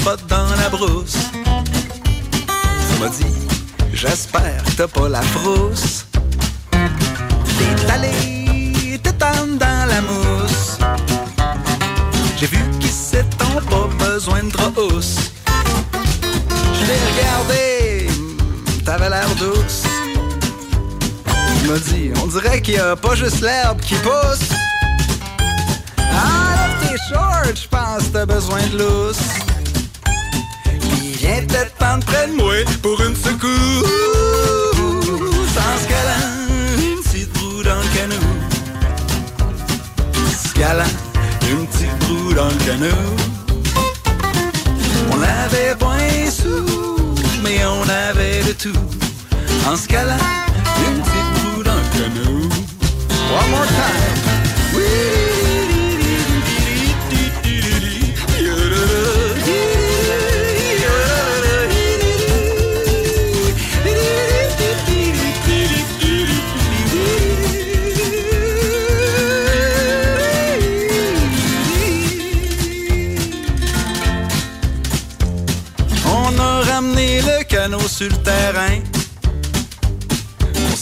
[0.04, 1.16] dans la brousse.
[1.34, 3.48] Tu m'as dit,
[3.94, 6.06] j'espère que t'as pas la frousse.
[6.72, 10.78] T'es allé t'étendre dans la mousse.
[12.38, 15.16] J'ai vu qu'ici t'ont pas besoin de trousse.
[16.74, 18.08] Je l'ai regardé,
[18.84, 19.84] t'avais l'air douce.
[21.62, 24.50] Il m'a dit, on dirait qu'il y a pas juste l'herbe qui pousse.
[25.98, 29.53] Enlève tes shorts, j'pense que t'as besoin de lousse.
[31.34, 32.54] Viens te tendre près de moi
[32.84, 33.50] pour une secousse.
[35.58, 36.30] En se calant
[36.78, 38.28] une petite broue dans le canot.
[40.30, 40.94] Se calant
[41.50, 43.16] une petite broue dans le canot.
[45.12, 48.80] On avait point sous, mais on avait de tout.
[49.68, 50.14] En se calant
[50.88, 52.50] une petite broue dans le canot.
[53.32, 54.43] One more time.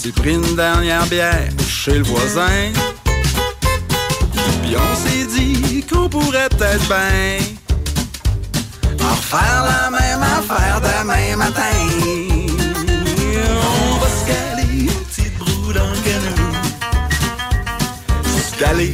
[0.01, 2.71] S'est pris une dernière bière chez le voisin.
[4.63, 7.37] Puis on s'est dit qu'on pourrait peut-être bien
[8.99, 11.77] en refaire la même affaire demain matin.
[13.91, 16.51] On va se caler une petite broue dans le canot.
[18.25, 18.93] Se caler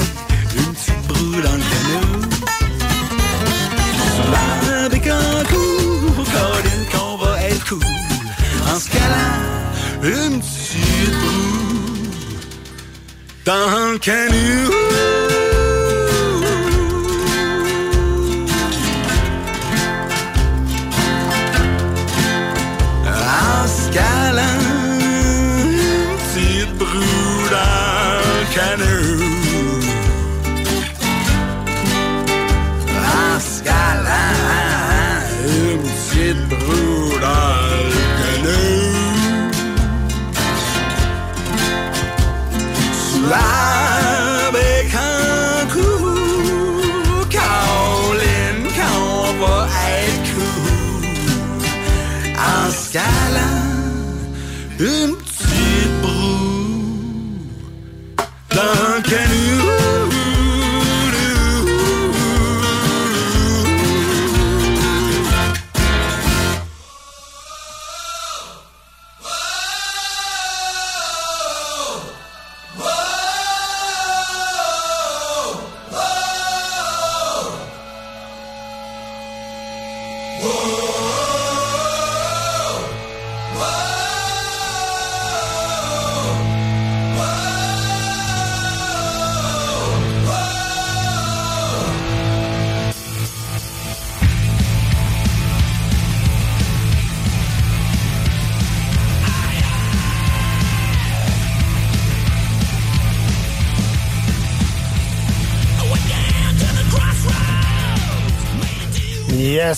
[0.57, 2.07] une petite broue dans le canot.
[4.31, 4.89] La
[6.91, 7.79] qu'on va être cool.
[8.69, 8.89] En se
[10.03, 10.56] une petite
[13.47, 15.16] dans le canot.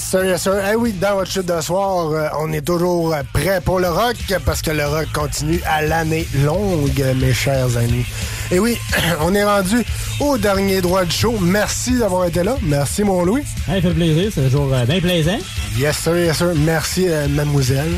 [0.09, 0.63] Yes, sir, yes, sir.
[0.71, 4.15] Eh oui, dans votre chute de soir, euh, on est toujours prêt pour le rock
[4.43, 8.07] parce que le rock continue à l'année longue, mes chers amis.
[8.49, 8.75] Et oui,
[9.21, 9.85] on est rendu
[10.19, 11.37] au dernier droit du show.
[11.39, 12.55] Merci d'avoir été là.
[12.63, 13.43] Merci, mon Louis.
[13.67, 15.37] Ça fait plaisir, c'est toujours euh, bien plaisant.
[15.77, 16.53] Yes, sir, yes, sir.
[16.55, 17.93] Merci, euh, mademoiselle.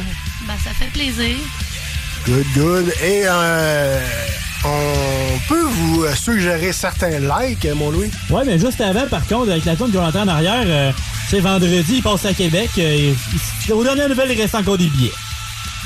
[0.46, 1.38] Ben, ça fait plaisir.
[2.26, 2.94] Good, good.
[3.02, 4.00] Et euh,
[4.66, 8.12] on peut vous suggérer certains likes, mon Louis?
[8.30, 10.92] Ouais, mais juste avant, par contre, avec la tune qu'on entend en arrière, euh,
[11.32, 12.70] c'est vendredi, il passe à Québec.
[12.78, 13.14] euh,
[13.72, 15.14] aux dernières nouvelles, il reste encore des billets.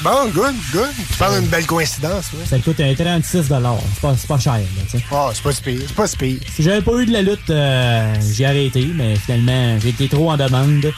[0.01, 0.89] Bon, good, good.
[0.97, 2.31] Tu parles d'une belle coïncidence.
[2.49, 5.03] Ça coûte un 36 C'est pas, c'est pas cher, là, tu sais.
[5.11, 6.39] Ah, c'est pas si pire, c'est pas si pire.
[6.51, 10.31] Si j'avais pas eu de la lutte, euh, j'ai arrêté, mais finalement, j'ai été trop
[10.31, 10.91] en demande.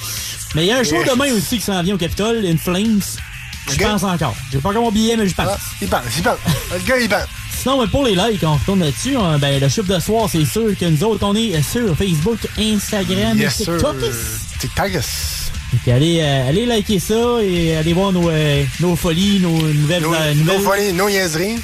[0.56, 3.02] Mais il y a un show demain aussi qui s'en vient au Capitole, In Flames.
[3.69, 4.36] Je pense encore.
[4.49, 5.60] J'ai pas encore mon billet, mais je pense.
[5.82, 6.38] il pense, il pense.
[6.72, 7.28] Le gars, il pense.
[7.62, 9.16] Sinon, mais pour les likes, on retourne là-dessus.
[9.18, 12.38] hein, ben, le chiffre de soir, c'est sûr que nous autres, on est sur Facebook,
[12.58, 13.58] Instagram Yes.
[13.58, 13.96] TikTok.
[14.60, 14.92] TikTok.
[14.94, 20.04] Donc, allez, euh, allez liker ça et allez voir nos, euh, nos folies, nos nouvelles...
[20.04, 21.56] Nos, euh, nos nouvelles- folies, nos niaiseries.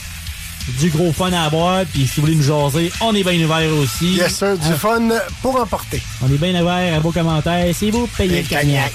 [0.79, 3.69] Du gros fun à boire, puis si vous voulez nous jaser, on est bien ouvert
[3.81, 4.13] aussi.
[4.13, 4.57] Yes, sir.
[4.57, 5.09] Du Hein, fun
[5.41, 6.01] pour emporter.
[6.21, 7.73] On est bien ouvert à vos commentaires.
[7.77, 8.93] C'est vous payez le cognac.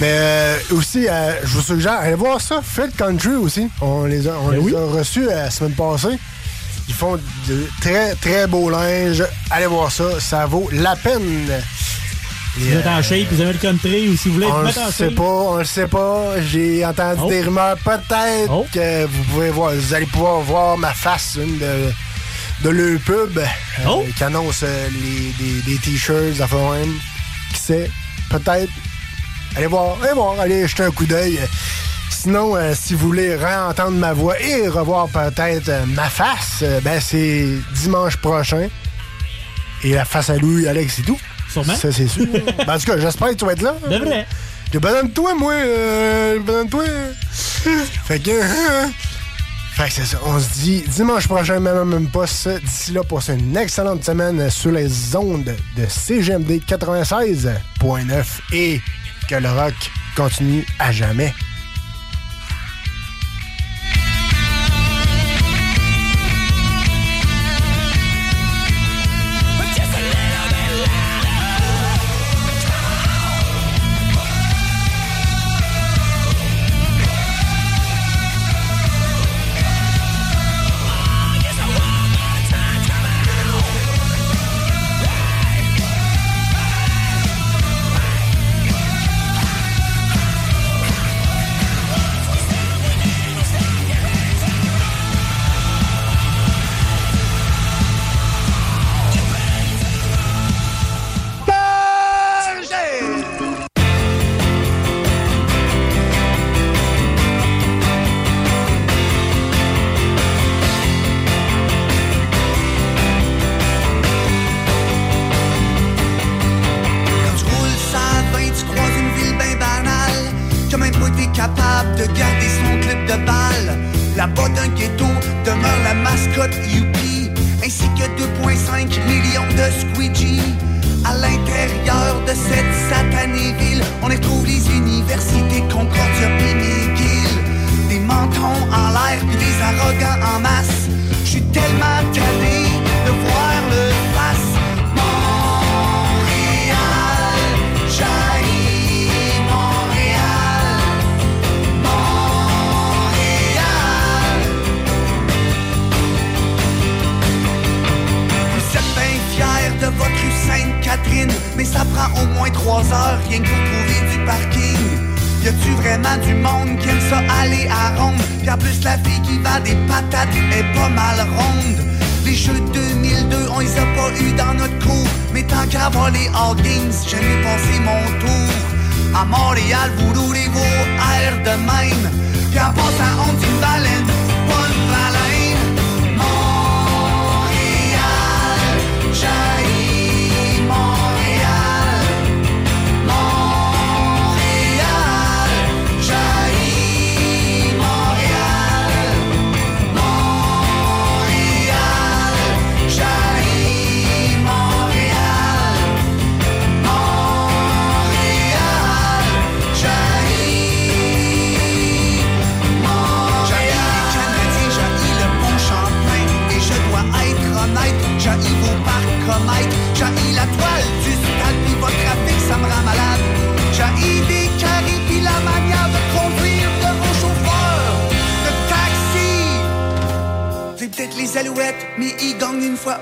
[0.00, 3.68] Mais euh, aussi, euh, je vous suggère, allez voir ça, Fit Country aussi.
[3.80, 6.18] On les a, on Ben les a reçus euh, la semaine passée.
[6.88, 7.16] Ils font
[7.48, 9.22] de très, très beau linge.
[9.50, 11.46] Allez voir ça, ça vaut la peine.
[12.54, 14.80] Si vous êtes en shape, vous aimez le country ou si vous voulez On mettre
[14.80, 15.14] en sait shape.
[15.14, 16.40] pas, on le sait pas.
[16.42, 17.28] J'ai entendu Oh.
[17.30, 17.76] des rumeurs.
[17.84, 21.92] Peut-être que vous pouvez voir, vous allez pouvoir voir ma face, une de,
[22.64, 23.46] de leur pub euh,
[23.86, 24.04] Oh.
[24.16, 26.88] qui annonce euh, les, des, des t-shirts, à.
[27.54, 27.90] Qui sait?
[28.28, 28.72] Peut-être.
[29.54, 31.38] Allez voir, allez voir, allez jeter un coup d'œil.
[32.10, 36.80] Sinon, euh, si vous voulez réentendre ma voix et revoir peut-être euh, ma face, euh,
[36.80, 38.68] ben c'est dimanche prochain.
[39.84, 41.18] Et la face à Louis, Alex et tout.
[41.50, 41.74] Sûrement.
[41.74, 42.26] Ça, c'est sûr.
[42.66, 43.74] Ben, en tout cas, j'espère que tu vas être là.
[43.90, 44.26] De vrai.
[44.72, 45.54] J'ai besoin de toi, moi.
[45.60, 46.84] J'ai besoin de toi.
[47.24, 48.30] fait que.
[49.74, 50.18] fait que c'est ça.
[50.24, 52.48] On se dit dimanche prochain, même même poste.
[52.48, 58.80] D'ici là, passez une excellente semaine sur les ondes de CGMD 96.9 et
[59.28, 59.74] que le rock
[60.16, 61.34] continue à jamais.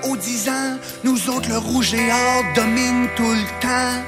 [0.05, 0.79] Aux dix ans.
[1.05, 4.03] Nous autres, le rouge et or domine tout le temps.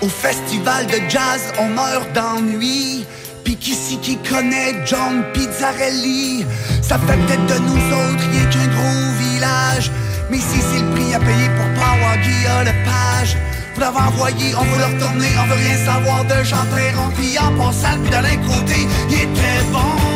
[0.00, 3.04] Au festival de jazz, on meurt d'ennui.
[3.44, 6.46] Pis qui si qui connaît John Pizzarelli?
[6.82, 9.90] Ça fait peut-être de nous autres rien qu'un gros village.
[10.30, 13.36] Mais si c'est le prix à payer pour avoir Guilla Lepage.
[13.74, 17.10] Vous l'avez envoyé, on veut le retourner, on veut rien savoir de Jean Perron.
[17.16, 20.07] Pis en passant, puis de l'un côté, il était bon.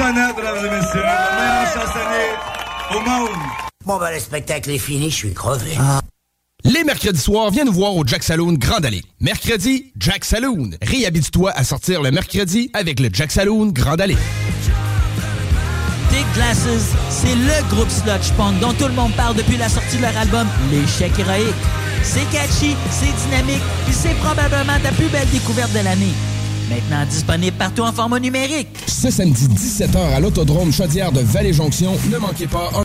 [0.00, 2.30] Mesdames et messieurs, le meilleur chansonnier
[2.90, 3.38] au monde.
[3.84, 5.76] Bon, ben, le spectacle est fini, je suis crevé.
[6.64, 9.02] Les mercredis soirs, viens nous voir au Jack Saloon Grand Allée.
[9.20, 10.70] Mercredi, Jack Saloon.
[10.80, 14.16] Réhabite-toi à sortir le mercredi avec le Jack Saloon Grand Allée.
[16.10, 19.98] Big Glasses, c'est le groupe sludge punk dont tout le monde parle depuis la sortie
[19.98, 21.54] de leur album L'échec héroïque.
[22.02, 26.14] C'est catchy, c'est dynamique, puis c'est probablement ta plus belle découverte de l'année.
[26.70, 28.68] Maintenant disponible partout en format numérique.
[28.86, 32.84] Ce samedi 17h à l'Autodrome Chaudière de Vallée-Jonction, ne manquez pas un